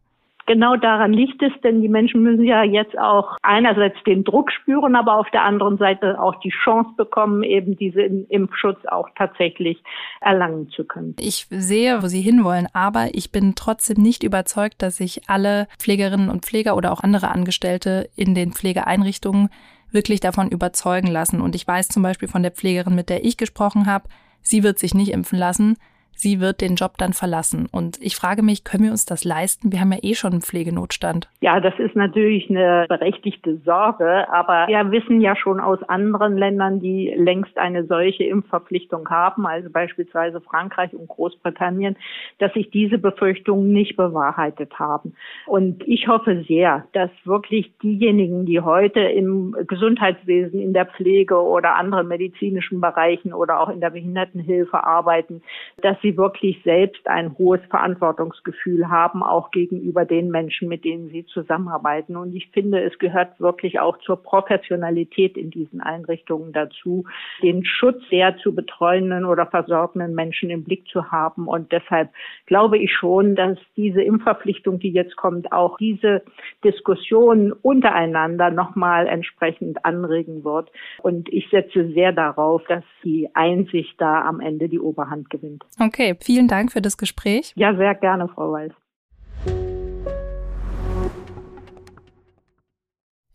Genau 0.46 0.76
daran 0.76 1.12
liegt 1.12 1.42
es, 1.42 1.52
denn 1.62 1.82
die 1.82 1.88
Menschen 1.88 2.22
müssen 2.22 2.44
ja 2.44 2.64
jetzt 2.64 2.98
auch 2.98 3.36
einerseits 3.42 3.96
den 4.04 4.24
Druck 4.24 4.50
spüren, 4.50 4.96
aber 4.96 5.16
auf 5.16 5.30
der 5.30 5.44
anderen 5.44 5.78
Seite 5.78 6.20
auch 6.20 6.34
die 6.40 6.52
Chance 6.64 6.90
bekommen, 6.96 7.42
eben 7.42 7.76
diesen 7.76 8.26
Impfschutz 8.28 8.78
auch 8.86 9.08
tatsächlich 9.16 9.82
erlangen 10.20 10.68
zu 10.70 10.84
können. 10.84 11.14
Ich 11.20 11.46
sehe, 11.50 12.02
wo 12.02 12.06
Sie 12.06 12.20
hinwollen, 12.20 12.66
aber 12.72 13.08
ich 13.12 13.30
bin 13.30 13.54
trotzdem 13.54 14.02
nicht 14.02 14.22
überzeugt, 14.22 14.82
dass 14.82 14.96
sich 14.96 15.28
alle 15.28 15.68
Pflegerinnen 15.78 16.28
und 16.28 16.44
Pfleger 16.44 16.76
oder 16.76 16.92
auch 16.92 17.00
andere 17.00 17.30
Angestellte 17.30 18.08
in 18.16 18.34
den 18.34 18.52
Pflegeeinrichtungen 18.52 19.48
wirklich 19.92 20.20
davon 20.20 20.48
überzeugen 20.48 21.08
lassen. 21.08 21.40
Und 21.40 21.54
ich 21.54 21.66
weiß 21.66 21.88
zum 21.88 22.02
Beispiel 22.02 22.28
von 22.28 22.42
der 22.42 22.52
Pflegerin, 22.52 22.94
mit 22.94 23.10
der 23.10 23.24
ich 23.24 23.36
gesprochen 23.36 23.86
habe, 23.86 24.08
sie 24.40 24.62
wird 24.62 24.78
sich 24.78 24.94
nicht 24.94 25.12
impfen 25.12 25.38
lassen 25.38 25.76
sie 26.14 26.40
wird 26.40 26.60
den 26.60 26.76
Job 26.76 26.92
dann 26.98 27.12
verlassen. 27.12 27.68
Und 27.70 27.98
ich 28.00 28.16
frage 28.16 28.42
mich, 28.42 28.64
können 28.64 28.84
wir 28.84 28.90
uns 28.90 29.04
das 29.04 29.24
leisten? 29.24 29.72
Wir 29.72 29.80
haben 29.80 29.92
ja 29.92 29.98
eh 30.02 30.14
schon 30.14 30.32
einen 30.32 30.42
Pflegenotstand. 30.42 31.28
Ja, 31.40 31.60
das 31.60 31.74
ist 31.78 31.96
natürlich 31.96 32.48
eine 32.50 32.86
berechtigte 32.88 33.56
Sorge, 33.64 34.26
aber 34.30 34.66
wir 34.68 34.90
wissen 34.90 35.20
ja 35.20 35.36
schon 35.36 35.60
aus 35.60 35.82
anderen 35.84 36.36
Ländern, 36.36 36.80
die 36.80 37.12
längst 37.16 37.56
eine 37.58 37.84
solche 37.86 38.24
Impfverpflichtung 38.24 39.08
haben, 39.08 39.46
also 39.46 39.70
beispielsweise 39.70 40.40
Frankreich 40.40 40.92
und 40.94 41.08
Großbritannien, 41.08 41.96
dass 42.38 42.52
sich 42.52 42.70
diese 42.70 42.98
Befürchtungen 42.98 43.72
nicht 43.72 43.96
bewahrheitet 43.96 44.78
haben. 44.78 45.14
Und 45.46 45.86
ich 45.86 46.08
hoffe 46.08 46.44
sehr, 46.46 46.86
dass 46.92 47.10
wirklich 47.24 47.72
diejenigen, 47.82 48.46
die 48.46 48.60
heute 48.60 49.00
im 49.00 49.56
Gesundheitswesen, 49.66 50.60
in 50.60 50.72
der 50.72 50.86
Pflege 50.86 51.40
oder 51.40 51.76
anderen 51.76 52.08
medizinischen 52.08 52.80
Bereichen 52.80 53.32
oder 53.32 53.60
auch 53.60 53.68
in 53.68 53.80
der 53.80 53.90
Behindertenhilfe 53.90 54.84
arbeiten, 54.84 55.42
dass 55.80 55.96
sie 56.02 56.16
wirklich 56.16 56.60
selbst 56.64 57.06
ein 57.06 57.36
hohes 57.38 57.60
Verantwortungsgefühl 57.70 58.88
haben, 58.88 59.22
auch 59.22 59.50
gegenüber 59.50 60.04
den 60.04 60.30
Menschen, 60.30 60.68
mit 60.68 60.84
denen 60.84 61.08
sie 61.08 61.24
zusammenarbeiten. 61.26 62.16
Und 62.16 62.34
ich 62.34 62.48
finde, 62.50 62.82
es 62.82 62.98
gehört 62.98 63.40
wirklich 63.40 63.80
auch 63.80 63.98
zur 63.98 64.22
Professionalität 64.22 65.36
in 65.36 65.50
diesen 65.50 65.80
Einrichtungen 65.80 66.52
dazu, 66.52 67.04
den 67.42 67.64
Schutz 67.64 68.02
der 68.10 68.36
zu 68.38 68.54
betreuenden 68.54 69.24
oder 69.24 69.46
versorgenden 69.46 70.14
Menschen 70.14 70.50
im 70.50 70.64
Blick 70.64 70.86
zu 70.88 71.10
haben. 71.10 71.46
Und 71.46 71.72
deshalb 71.72 72.10
glaube 72.46 72.78
ich 72.78 72.92
schon, 72.92 73.34
dass 73.36 73.58
diese 73.76 74.02
Impfverpflichtung, 74.02 74.78
die 74.78 74.90
jetzt 74.90 75.16
kommt, 75.16 75.52
auch 75.52 75.78
diese 75.78 76.22
Diskussion 76.64 77.52
untereinander 77.52 78.50
nochmal 78.50 79.06
entsprechend 79.06 79.84
anregen 79.84 80.44
wird. 80.44 80.70
Und 81.02 81.28
ich 81.32 81.48
setze 81.50 81.90
sehr 81.92 82.12
darauf, 82.12 82.62
dass 82.64 82.84
die 83.04 83.28
Einsicht 83.34 83.94
da 83.98 84.22
am 84.22 84.40
Ende 84.40 84.68
die 84.68 84.80
Oberhand 84.80 85.30
gewinnt. 85.30 85.64
Okay. 85.80 85.91
Okay, 85.92 86.16
vielen 86.22 86.48
Dank 86.48 86.72
für 86.72 86.80
das 86.80 86.96
Gespräch. 86.96 87.52
Ja, 87.54 87.76
sehr 87.76 87.94
gerne, 87.94 88.26
Frau 88.26 88.50
Weiß. 88.50 88.72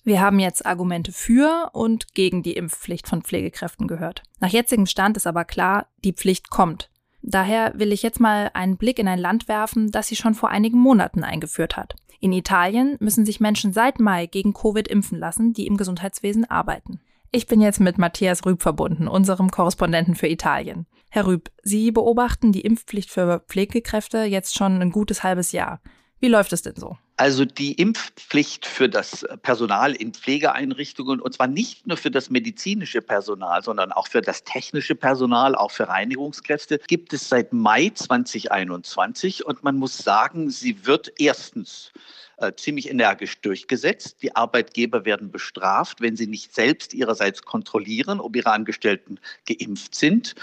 Wir 0.03 0.21
haben 0.21 0.39
jetzt 0.39 0.65
Argumente 0.65 1.11
für 1.11 1.69
und 1.73 2.15
gegen 2.15 2.41
die 2.41 2.53
Impfpflicht 2.53 3.07
von 3.07 3.21
Pflegekräften 3.21 3.87
gehört. 3.87 4.23
Nach 4.39 4.49
jetzigem 4.49 4.87
Stand 4.87 5.17
ist 5.17 5.27
aber 5.27 5.45
klar, 5.45 5.85
die 6.03 6.13
Pflicht 6.13 6.49
kommt. 6.49 6.89
Daher 7.21 7.73
will 7.75 7.91
ich 7.91 8.01
jetzt 8.01 8.19
mal 8.19 8.49
einen 8.55 8.77
Blick 8.77 8.97
in 8.97 9.07
ein 9.07 9.19
Land 9.19 9.47
werfen, 9.47 9.91
das 9.91 10.07
sie 10.07 10.15
schon 10.15 10.33
vor 10.33 10.49
einigen 10.49 10.79
Monaten 10.79 11.23
eingeführt 11.23 11.77
hat. 11.77 11.93
In 12.19 12.33
Italien 12.33 12.97
müssen 12.99 13.23
sich 13.23 13.39
Menschen 13.39 13.71
seit 13.71 13.99
Mai 13.99 14.25
gegen 14.25 14.53
Covid 14.53 14.87
impfen 14.87 15.19
lassen, 15.19 15.53
die 15.53 15.67
im 15.67 15.77
Gesundheitswesen 15.77 16.49
arbeiten. 16.49 17.01
Ich 17.31 17.45
bin 17.45 17.61
jetzt 17.61 17.81
mit 17.81 17.99
Matthias 17.99 18.45
Rüb 18.47 18.63
verbunden, 18.63 19.07
unserem 19.07 19.51
Korrespondenten 19.51 20.15
für 20.15 20.27
Italien. 20.27 20.87
Herr 21.09 21.25
Rüb, 21.27 21.49
Sie 21.63 21.91
beobachten 21.91 22.51
die 22.51 22.61
Impfpflicht 22.61 23.09
für 23.09 23.39
Pflegekräfte 23.47 24.23
jetzt 24.23 24.55
schon 24.55 24.81
ein 24.81 24.91
gutes 24.91 25.23
halbes 25.23 25.51
Jahr. 25.51 25.81
Wie 26.19 26.27
läuft 26.27 26.53
es 26.53 26.61
denn 26.61 26.75
so? 26.75 26.97
Also 27.19 27.45
die 27.45 27.73
Impfpflicht 27.73 28.67
für 28.67 28.87
das 28.87 29.25
Personal 29.41 29.93
in 29.93 30.13
Pflegeeinrichtungen, 30.13 31.19
und 31.19 31.33
zwar 31.33 31.47
nicht 31.47 31.87
nur 31.87 31.97
für 31.97 32.11
das 32.11 32.29
medizinische 32.29 33.01
Personal, 33.01 33.63
sondern 33.63 33.91
auch 33.91 34.07
für 34.07 34.21
das 34.21 34.43
technische 34.43 34.93
Personal, 34.93 35.55
auch 35.55 35.71
für 35.71 35.87
Reinigungskräfte, 35.87 36.79
gibt 36.87 37.13
es 37.13 37.27
seit 37.27 37.53
Mai 37.53 37.89
2021. 37.89 39.43
Und 39.47 39.63
man 39.63 39.77
muss 39.77 39.97
sagen, 39.97 40.51
sie 40.51 40.85
wird 40.85 41.11
erstens 41.17 41.91
äh, 42.37 42.53
ziemlich 42.53 42.89
energisch 42.89 43.41
durchgesetzt. 43.41 44.17
Die 44.21 44.35
Arbeitgeber 44.35 45.05
werden 45.05 45.31
bestraft, 45.31 46.01
wenn 46.01 46.15
sie 46.15 46.27
nicht 46.27 46.53
selbst 46.53 46.93
ihrerseits 46.93 47.41
kontrollieren, 47.41 48.19
ob 48.19 48.35
ihre 48.35 48.51
Angestellten 48.51 49.19
geimpft 49.47 49.95
sind. 49.95 50.35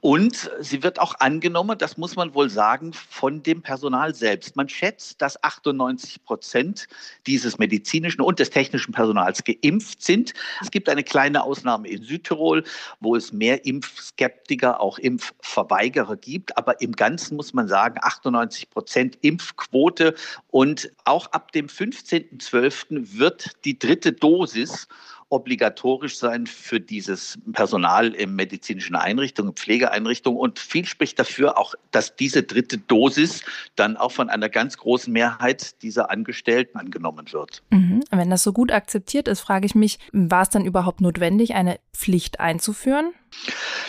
Und 0.00 0.50
sie 0.60 0.82
wird 0.82 1.00
auch 1.00 1.14
angenommen, 1.20 1.78
das 1.78 1.96
muss 1.96 2.16
man 2.16 2.34
wohl 2.34 2.50
sagen, 2.50 2.92
von 2.92 3.42
dem 3.42 3.62
Personal 3.62 4.14
selbst. 4.14 4.56
Man 4.56 4.68
schätzt, 4.68 5.22
dass 5.22 5.42
98 5.42 6.17
Prozent 6.18 6.86
dieses 7.26 7.58
medizinischen 7.58 8.20
und 8.20 8.38
des 8.38 8.50
technischen 8.50 8.92
Personals 8.92 9.42
geimpft 9.44 10.02
sind. 10.02 10.34
Es 10.60 10.70
gibt 10.70 10.88
eine 10.88 11.04
kleine 11.04 11.42
Ausnahme 11.42 11.88
in 11.88 12.02
Südtirol, 12.02 12.64
wo 13.00 13.16
es 13.16 13.32
mehr 13.32 13.64
Impfskeptiker, 13.64 14.80
auch 14.80 14.98
Impfverweigerer 14.98 16.16
gibt. 16.16 16.56
Aber 16.56 16.80
im 16.80 16.92
Ganzen 16.92 17.36
muss 17.36 17.54
man 17.54 17.68
sagen, 17.68 17.98
98 18.02 18.70
Prozent 18.70 19.18
Impfquote 19.22 20.14
und 20.48 20.90
auch 21.04 21.26
ab 21.32 21.52
dem 21.52 21.66
15.12. 21.66 23.18
wird 23.18 23.52
die 23.64 23.78
dritte 23.78 24.12
Dosis 24.12 24.88
obligatorisch 25.30 26.16
sein 26.16 26.46
für 26.46 26.80
dieses 26.80 27.38
Personal 27.52 28.14
in 28.14 28.34
medizinischen 28.34 28.96
Einrichtungen, 28.96 29.52
Pflegeeinrichtungen. 29.52 30.38
Und 30.38 30.58
viel 30.58 30.86
spricht 30.86 31.18
dafür 31.18 31.58
auch, 31.58 31.74
dass 31.90 32.16
diese 32.16 32.42
dritte 32.42 32.78
Dosis 32.78 33.42
dann 33.76 33.96
auch 33.96 34.12
von 34.12 34.30
einer 34.30 34.48
ganz 34.48 34.78
großen 34.78 35.12
Mehrheit 35.12 35.82
dieser 35.82 36.10
Angestellten 36.10 36.78
angenommen 36.78 37.32
wird. 37.32 37.62
Mhm. 37.70 38.02
Wenn 38.10 38.30
das 38.30 38.42
so 38.42 38.52
gut 38.52 38.72
akzeptiert 38.72 39.28
ist, 39.28 39.40
frage 39.40 39.66
ich 39.66 39.74
mich, 39.74 39.98
war 40.12 40.42
es 40.42 40.48
dann 40.48 40.64
überhaupt 40.64 41.00
notwendig, 41.00 41.54
eine 41.54 41.78
Pflicht 41.92 42.40
einzuführen? 42.40 43.12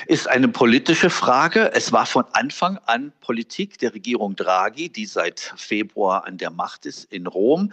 Ist 0.08 0.28
eine 0.28 0.50
politische 0.50 1.10
Frage. 1.10 1.72
Es 1.74 1.94
war 1.94 2.06
von 2.06 2.26
Anfang 2.34 2.78
an 2.86 3.14
Politik 3.22 3.78
der 3.78 3.94
Regierung 3.94 4.36
Draghi, 4.36 4.90
die 4.90 5.06
seit 5.06 5.54
Februar 5.56 6.26
an 6.26 6.38
der 6.38 6.52
Macht 6.52 6.86
ist 6.86 7.06
in 7.14 7.28
Rom, 7.28 7.72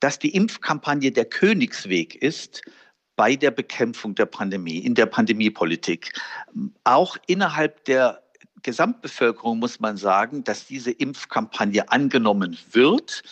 dass 0.00 0.18
die 0.18 0.34
Impfkampagne 0.34 1.10
der 1.10 1.24
Königsweg 1.24 2.14
ist, 2.14 2.62
bei 3.18 3.34
der 3.34 3.50
Bekämpfung 3.50 4.14
der 4.14 4.26
Pandemie, 4.26 4.78
in 4.78 4.94
der 4.94 5.06
Pandemiepolitik. 5.06 6.12
Auch 6.84 7.16
innerhalb 7.26 7.84
der 7.86 8.22
Gesamtbevölkerung 8.62 9.58
muss 9.58 9.80
man 9.80 9.96
sagen, 9.96 10.44
dass 10.44 10.66
diese 10.66 10.92
Impfkampagne 10.92 11.90
angenommen 11.90 12.56
wird. 12.70 13.22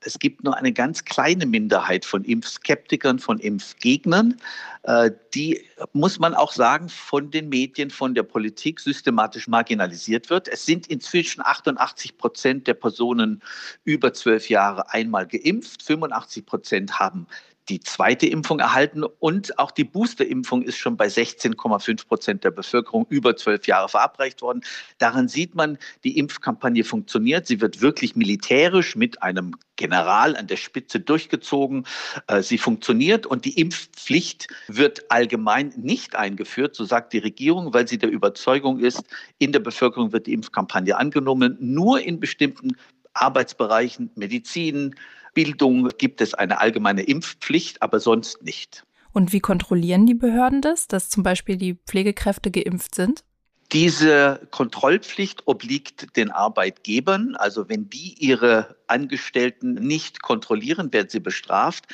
Es 0.00 0.18
gibt 0.18 0.44
nur 0.44 0.56
eine 0.56 0.72
ganz 0.72 1.04
kleine 1.04 1.46
Minderheit 1.46 2.04
von 2.04 2.22
Impfskeptikern, 2.24 3.18
von 3.18 3.38
Impfgegnern. 3.38 4.36
Äh, 4.82 5.10
die, 5.34 5.62
muss 5.92 6.18
man 6.18 6.34
auch 6.34 6.52
sagen, 6.52 6.88
von 6.88 7.30
den 7.30 7.48
Medien, 7.48 7.90
von 7.90 8.14
der 8.14 8.22
Politik 8.22 8.80
systematisch 8.80 9.48
marginalisiert 9.48 10.28
wird. 10.28 10.48
Es 10.48 10.66
sind 10.66 10.86
inzwischen 10.86 11.40
88 11.42 12.18
Prozent 12.18 12.66
der 12.66 12.74
Personen 12.74 13.42
über 13.84 14.12
zwölf 14.12 14.50
Jahre 14.50 14.92
einmal 14.92 15.26
geimpft. 15.26 15.82
85 15.82 16.46
Prozent 16.46 16.98
haben 16.98 17.26
die 17.68 17.80
zweite 17.80 18.26
Impfung 18.26 18.58
erhalten 18.58 19.04
und 19.04 19.58
auch 19.58 19.70
die 19.70 19.84
Boosterimpfung 19.84 20.62
ist 20.62 20.76
schon 20.76 20.96
bei 20.96 21.06
16,5 21.06 22.06
Prozent 22.06 22.44
der 22.44 22.50
Bevölkerung 22.50 23.06
über 23.08 23.36
zwölf 23.36 23.66
Jahre 23.66 23.88
verabreicht 23.88 24.42
worden. 24.42 24.62
Daran 24.98 25.28
sieht 25.28 25.54
man, 25.54 25.78
die 26.02 26.18
Impfkampagne 26.18 26.84
funktioniert. 26.84 27.46
Sie 27.46 27.60
wird 27.60 27.80
wirklich 27.80 28.16
militärisch 28.16 28.96
mit 28.96 29.22
einem 29.22 29.54
General 29.76 30.36
an 30.36 30.46
der 30.46 30.56
Spitze 30.56 31.00
durchgezogen. 31.00 31.86
Äh, 32.26 32.42
sie 32.42 32.58
funktioniert 32.58 33.26
und 33.26 33.44
die 33.44 33.58
Impfpflicht 33.58 34.48
wird 34.68 35.10
allgemein 35.10 35.72
nicht 35.76 36.16
eingeführt, 36.16 36.74
so 36.74 36.84
sagt 36.84 37.12
die 37.12 37.18
Regierung, 37.18 37.72
weil 37.72 37.88
sie 37.88 37.98
der 37.98 38.10
Überzeugung 38.10 38.78
ist, 38.78 39.02
in 39.38 39.52
der 39.52 39.60
Bevölkerung 39.60 40.12
wird 40.12 40.26
die 40.26 40.32
Impfkampagne 40.32 40.96
angenommen. 40.96 41.56
Nur 41.60 42.00
in 42.00 42.20
bestimmten 42.20 42.76
Arbeitsbereichen, 43.14 44.10
Medizin, 44.14 44.94
Bildung 45.34 45.88
gibt 45.98 46.20
es 46.20 46.34
eine 46.34 46.60
allgemeine 46.60 47.02
Impfpflicht, 47.02 47.82
aber 47.82 48.00
sonst 48.00 48.42
nicht. 48.42 48.84
Und 49.12 49.32
wie 49.32 49.40
kontrollieren 49.40 50.06
die 50.06 50.14
Behörden 50.14 50.60
das, 50.60 50.86
dass 50.86 51.08
zum 51.08 51.22
Beispiel 51.22 51.56
die 51.56 51.74
Pflegekräfte 51.74 52.50
geimpft 52.50 52.94
sind? 52.94 53.24
Diese 53.72 54.46
Kontrollpflicht 54.50 55.46
obliegt 55.46 56.16
den 56.16 56.30
Arbeitgebern. 56.30 57.36
Also 57.36 57.68
wenn 57.68 57.88
die 57.88 58.14
ihre 58.18 58.76
Angestellten 58.90 59.74
nicht 59.74 60.22
kontrollieren, 60.22 60.92
werden 60.92 61.08
sie 61.08 61.20
bestraft. 61.20 61.86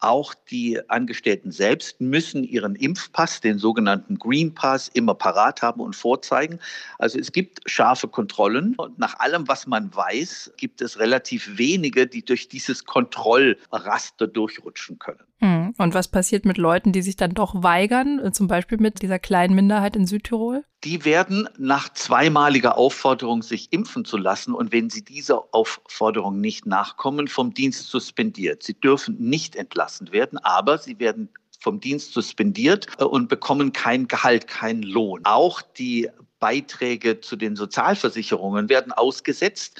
Auch 0.00 0.32
die 0.32 0.80
Angestellten 0.88 1.52
selbst 1.52 2.00
müssen 2.00 2.42
ihren 2.42 2.74
Impfpass, 2.74 3.42
den 3.42 3.58
sogenannten 3.58 4.18
Green 4.18 4.54
Pass, 4.54 4.88
immer 4.88 5.14
parat 5.14 5.60
haben 5.60 5.80
und 5.80 5.94
vorzeigen. 5.94 6.58
Also 6.98 7.18
es 7.18 7.32
gibt 7.32 7.60
scharfe 7.66 8.08
Kontrollen. 8.08 8.74
Und 8.76 8.98
nach 8.98 9.18
allem, 9.20 9.46
was 9.46 9.66
man 9.66 9.94
weiß, 9.94 10.52
gibt 10.56 10.80
es 10.80 10.98
relativ 10.98 11.58
wenige, 11.58 12.06
die 12.06 12.24
durch 12.24 12.48
dieses 12.48 12.86
Kontrollraster 12.86 14.26
durchrutschen 14.26 14.98
können. 14.98 15.20
Hm. 15.40 15.74
Und 15.78 15.94
was 15.94 16.08
passiert 16.08 16.44
mit 16.44 16.58
Leuten, 16.58 16.92
die 16.92 17.02
sich 17.02 17.16
dann 17.16 17.32
doch 17.32 17.62
weigern, 17.62 18.32
zum 18.32 18.46
Beispiel 18.46 18.78
mit 18.78 19.02
dieser 19.02 19.18
kleinen 19.18 19.54
Minderheit 19.54 19.96
in 19.96 20.06
Südtirol? 20.06 20.64
Die 20.84 21.04
werden 21.04 21.48
nach 21.58 21.92
zweimaliger 21.92 22.78
Aufforderung, 22.78 23.42
sich 23.42 23.72
impfen 23.72 24.04
zu 24.04 24.16
lassen 24.16 24.54
und 24.54 24.72
wenn 24.72 24.88
sie 24.90 25.04
dieser 25.04 25.54
Aufforderung 25.54 26.39
nicht 26.40 26.66
nachkommen, 26.66 27.28
vom 27.28 27.54
Dienst 27.54 27.88
suspendiert. 27.88 28.62
Sie 28.62 28.74
dürfen 28.74 29.16
nicht 29.18 29.56
entlassen 29.56 30.12
werden, 30.12 30.38
aber 30.38 30.78
sie 30.78 30.98
werden 30.98 31.28
vom 31.60 31.80
Dienst 31.80 32.12
suspendiert 32.12 32.86
äh, 32.98 33.04
und 33.04 33.28
bekommen 33.28 33.72
kein 33.72 34.08
Gehalt, 34.08 34.46
keinen 34.46 34.82
Lohn. 34.82 35.20
Auch 35.24 35.62
die 35.62 36.08
Beiträge 36.38 37.20
zu 37.20 37.36
den 37.36 37.54
Sozialversicherungen 37.54 38.68
werden 38.68 38.92
ausgesetzt 38.92 39.78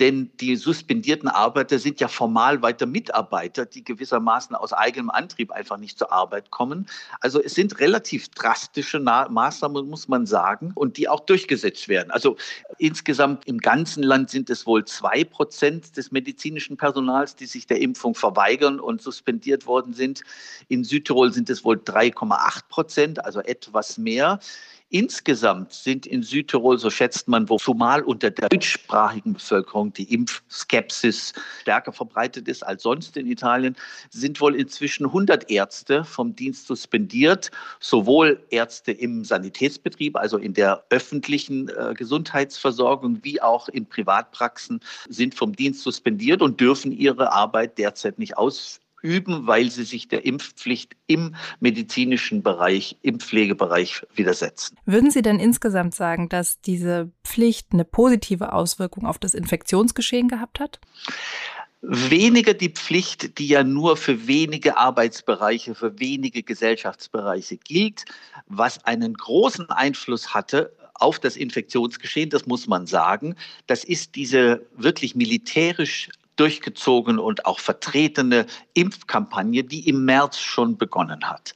denn 0.00 0.30
die 0.40 0.56
suspendierten 0.56 1.28
Arbeiter 1.28 1.78
sind 1.78 2.00
ja 2.00 2.08
formal 2.08 2.62
weiter 2.62 2.86
Mitarbeiter, 2.86 3.66
die 3.66 3.84
gewissermaßen 3.84 4.56
aus 4.56 4.72
eigenem 4.72 5.10
Antrieb 5.10 5.52
einfach 5.52 5.76
nicht 5.76 5.98
zur 5.98 6.10
Arbeit 6.10 6.50
kommen. 6.50 6.86
Also 7.20 7.40
es 7.40 7.54
sind 7.54 7.78
relativ 7.80 8.30
drastische 8.30 8.98
Maßnahmen, 8.98 9.88
muss 9.88 10.08
man 10.08 10.24
sagen, 10.24 10.72
und 10.74 10.96
die 10.96 11.06
auch 11.06 11.20
durchgesetzt 11.20 11.88
werden. 11.88 12.10
Also 12.10 12.36
insgesamt 12.78 13.46
im 13.46 13.58
ganzen 13.58 14.02
Land 14.02 14.30
sind 14.30 14.48
es 14.48 14.66
wohl 14.66 14.86
zwei 14.86 15.22
Prozent 15.22 15.98
des 15.98 16.10
medizinischen 16.10 16.78
Personals, 16.78 17.36
die 17.36 17.46
sich 17.46 17.66
der 17.66 17.80
Impfung 17.80 18.14
verweigern 18.14 18.80
und 18.80 19.02
suspendiert 19.02 19.66
worden 19.66 19.92
sind. 19.92 20.22
In 20.68 20.82
Südtirol 20.82 21.32
sind 21.32 21.50
es 21.50 21.62
wohl 21.62 21.76
3,8 21.76 22.68
Prozent, 22.70 23.24
also 23.24 23.40
etwas 23.40 23.98
mehr. 23.98 24.40
Insgesamt 24.92 25.72
sind 25.72 26.04
in 26.04 26.24
Südtirol, 26.24 26.76
so 26.76 26.90
schätzt 26.90 27.28
man, 27.28 27.48
wo 27.48 27.58
zumal 27.58 28.02
unter 28.02 28.32
der 28.32 28.48
deutschsprachigen 28.48 29.34
Bevölkerung 29.34 29.92
die 29.92 30.12
Impfskepsis 30.12 31.32
stärker 31.60 31.92
verbreitet 31.92 32.48
ist 32.48 32.64
als 32.64 32.82
sonst 32.82 33.16
in 33.16 33.28
Italien, 33.28 33.76
sind 34.10 34.40
wohl 34.40 34.56
inzwischen 34.56 35.06
100 35.06 35.48
Ärzte 35.48 36.02
vom 36.02 36.34
Dienst 36.34 36.66
suspendiert, 36.66 37.52
sowohl 37.78 38.44
Ärzte 38.50 38.90
im 38.90 39.24
Sanitätsbetrieb, 39.24 40.16
also 40.16 40.38
in 40.38 40.54
der 40.54 40.84
öffentlichen 40.90 41.68
äh, 41.68 41.94
Gesundheitsversorgung, 41.94 43.20
wie 43.22 43.40
auch 43.40 43.68
in 43.68 43.86
Privatpraxen 43.86 44.80
sind 45.08 45.36
vom 45.36 45.54
Dienst 45.54 45.84
suspendiert 45.84 46.42
und 46.42 46.60
dürfen 46.60 46.90
ihre 46.90 47.30
Arbeit 47.32 47.78
derzeit 47.78 48.18
nicht 48.18 48.36
ausführen 48.36 48.89
üben, 49.02 49.46
weil 49.46 49.70
sie 49.70 49.84
sich 49.84 50.08
der 50.08 50.24
Impfpflicht 50.24 50.96
im 51.06 51.34
medizinischen 51.60 52.42
Bereich, 52.42 52.96
im 53.02 53.20
Pflegebereich 53.20 54.06
widersetzen. 54.14 54.76
Würden 54.86 55.10
Sie 55.10 55.22
denn 55.22 55.38
insgesamt 55.38 55.94
sagen, 55.94 56.28
dass 56.28 56.60
diese 56.60 57.10
Pflicht 57.24 57.68
eine 57.72 57.84
positive 57.84 58.52
Auswirkung 58.52 59.06
auf 59.06 59.18
das 59.18 59.34
Infektionsgeschehen 59.34 60.28
gehabt 60.28 60.60
hat? 60.60 60.80
Weniger 61.82 62.52
die 62.52 62.68
Pflicht, 62.68 63.38
die 63.38 63.48
ja 63.48 63.64
nur 63.64 63.96
für 63.96 64.26
wenige 64.26 64.76
Arbeitsbereiche, 64.76 65.74
für 65.74 65.98
wenige 65.98 66.42
Gesellschaftsbereiche 66.42 67.56
gilt, 67.56 68.04
was 68.46 68.84
einen 68.84 69.14
großen 69.14 69.70
Einfluss 69.70 70.34
hatte 70.34 70.74
auf 71.00 71.18
das 71.18 71.36
Infektionsgeschehen, 71.36 72.28
das 72.28 72.46
muss 72.46 72.66
man 72.66 72.86
sagen. 72.86 73.34
Das 73.66 73.84
ist 73.84 74.14
diese 74.14 74.66
wirklich 74.76 75.14
militärisch 75.14 76.10
durchgezogene 76.36 77.20
und 77.20 77.44
auch 77.46 77.58
vertretene 77.58 78.46
Impfkampagne, 78.74 79.64
die 79.64 79.88
im 79.88 80.04
März 80.04 80.38
schon 80.38 80.78
begonnen 80.78 81.28
hat. 81.28 81.54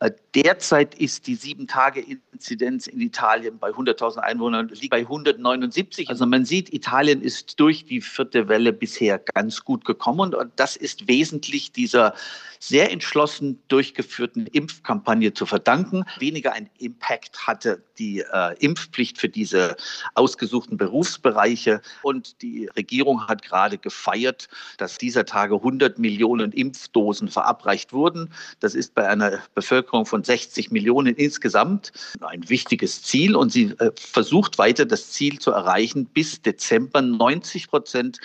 Äh, 0.00 0.10
derzeit 0.34 0.94
ist 0.96 1.26
die 1.26 1.36
Sieben-Tage-Inzidenz 1.36 2.86
in 2.86 3.00
Italien 3.00 3.58
bei 3.58 3.70
100.000 3.70 4.18
Einwohnern 4.18 4.68
liegt 4.68 4.90
bei 4.90 5.00
179. 5.00 6.08
Also 6.08 6.26
man 6.26 6.44
sieht, 6.44 6.72
Italien 6.72 7.22
ist 7.22 7.60
durch 7.60 7.84
die 7.84 8.00
vierte 8.00 8.48
Welle 8.48 8.72
bisher 8.72 9.18
ganz 9.18 9.64
gut 9.64 9.84
gekommen 9.84 10.34
und 10.34 10.52
das 10.56 10.76
ist 10.76 11.06
wesentlich 11.06 11.72
dieser 11.72 12.14
sehr 12.58 12.90
entschlossen 12.90 13.62
durchgeführten 13.68 14.46
Impfkampagne 14.46 15.34
zu 15.34 15.44
verdanken. 15.44 16.04
Weniger 16.18 16.54
ein 16.54 16.70
Impact 16.78 17.46
hatte 17.46 17.84
die 17.98 18.20
äh, 18.20 18.54
Impfpflicht 18.58 19.18
für 19.18 19.28
diese 19.28 19.76
ausgesuchten 20.14 20.78
Berufsbereiche 20.78 21.82
und 22.02 22.40
die 22.40 22.66
Regierung 22.74 23.28
hat 23.28 23.42
gerade 23.42 23.76
gefeiert, 23.76 24.23
gefeiert, 24.24 24.48
dass 24.78 24.98
dieser 24.98 25.24
Tage 25.24 25.56
100 25.56 25.98
Millionen 25.98 26.52
Impfdosen 26.52 27.28
verabreicht 27.28 27.92
wurden. 27.92 28.30
Das 28.60 28.74
ist 28.74 28.94
bei 28.94 29.08
einer 29.08 29.40
Bevölkerung 29.54 30.06
von 30.06 30.24
60 30.24 30.70
Millionen 30.70 31.14
insgesamt 31.14 31.92
ein 32.20 32.48
wichtiges 32.48 33.02
Ziel 33.02 33.36
und 33.36 33.52
sie 33.52 33.74
äh, 33.78 33.90
versucht 33.96 34.58
weiter 34.58 34.86
das 34.86 35.10
Ziel 35.10 35.38
zu 35.38 35.50
erreichen, 35.50 36.06
bis 36.06 36.42
Dezember 36.42 37.02
90 37.02 37.68
Prozent 37.68 38.18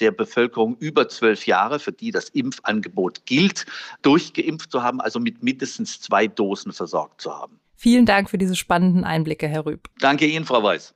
der 0.00 0.10
Bevölkerung 0.10 0.76
über 0.78 1.08
zwölf 1.08 1.46
Jahre, 1.46 1.78
für 1.78 1.92
die 1.92 2.10
das 2.10 2.28
Impfangebot 2.30 3.26
gilt, 3.26 3.64
durchgeimpft 4.02 4.72
zu 4.72 4.82
haben, 4.82 5.00
also 5.00 5.20
mit 5.20 5.42
mindestens 5.42 6.00
zwei 6.00 6.26
Dosen 6.26 6.72
versorgt 6.72 7.20
zu 7.20 7.32
haben. 7.32 7.60
Vielen 7.76 8.04
Dank 8.04 8.28
für 8.28 8.38
diese 8.38 8.56
spannenden 8.56 9.04
Einblicke, 9.04 9.46
Herr 9.46 9.66
Rüb. 9.66 9.88
Danke 10.00 10.26
Ihnen, 10.26 10.44
Frau 10.44 10.62
Weiß. 10.62 10.94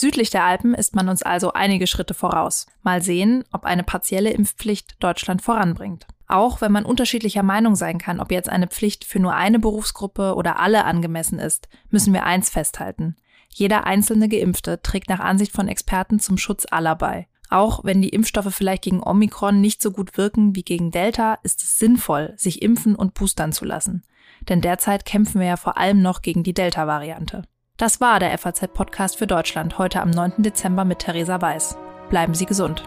Südlich 0.00 0.30
der 0.30 0.44
Alpen 0.44 0.72
ist 0.72 0.96
man 0.96 1.10
uns 1.10 1.22
also 1.22 1.52
einige 1.52 1.86
Schritte 1.86 2.14
voraus. 2.14 2.64
Mal 2.82 3.02
sehen, 3.02 3.44
ob 3.52 3.66
eine 3.66 3.84
partielle 3.84 4.30
Impfpflicht 4.30 4.94
Deutschland 4.98 5.42
voranbringt. 5.42 6.06
Auch 6.26 6.62
wenn 6.62 6.72
man 6.72 6.86
unterschiedlicher 6.86 7.42
Meinung 7.42 7.76
sein 7.76 7.98
kann, 7.98 8.18
ob 8.18 8.32
jetzt 8.32 8.48
eine 8.48 8.66
Pflicht 8.66 9.04
für 9.04 9.20
nur 9.20 9.34
eine 9.34 9.58
Berufsgruppe 9.58 10.36
oder 10.36 10.58
alle 10.58 10.86
angemessen 10.86 11.38
ist, 11.38 11.68
müssen 11.90 12.14
wir 12.14 12.24
eins 12.24 12.48
festhalten. 12.48 13.16
Jeder 13.50 13.84
einzelne 13.84 14.30
Geimpfte 14.30 14.80
trägt 14.80 15.10
nach 15.10 15.20
Ansicht 15.20 15.52
von 15.52 15.68
Experten 15.68 16.18
zum 16.18 16.38
Schutz 16.38 16.66
aller 16.70 16.96
bei. 16.96 17.28
Auch 17.50 17.84
wenn 17.84 18.00
die 18.00 18.08
Impfstoffe 18.08 18.54
vielleicht 18.54 18.84
gegen 18.84 19.02
Omikron 19.02 19.60
nicht 19.60 19.82
so 19.82 19.90
gut 19.90 20.16
wirken 20.16 20.56
wie 20.56 20.62
gegen 20.62 20.92
Delta, 20.92 21.36
ist 21.42 21.62
es 21.62 21.78
sinnvoll, 21.78 22.32
sich 22.38 22.62
impfen 22.62 22.94
und 22.94 23.12
boostern 23.12 23.52
zu 23.52 23.66
lassen. 23.66 24.04
Denn 24.48 24.62
derzeit 24.62 25.04
kämpfen 25.04 25.42
wir 25.42 25.48
ja 25.48 25.56
vor 25.58 25.76
allem 25.76 26.00
noch 26.00 26.22
gegen 26.22 26.42
die 26.42 26.54
Delta-Variante. 26.54 27.42
Das 27.80 27.98
war 27.98 28.20
der 28.20 28.36
FAZ-Podcast 28.36 29.16
für 29.16 29.26
Deutschland 29.26 29.78
heute 29.78 30.02
am 30.02 30.10
9. 30.10 30.42
Dezember 30.42 30.84
mit 30.84 30.98
Theresa 30.98 31.40
Weiß. 31.40 31.78
Bleiben 32.10 32.34
Sie 32.34 32.44
gesund. 32.44 32.86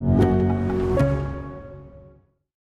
you. 0.00 0.29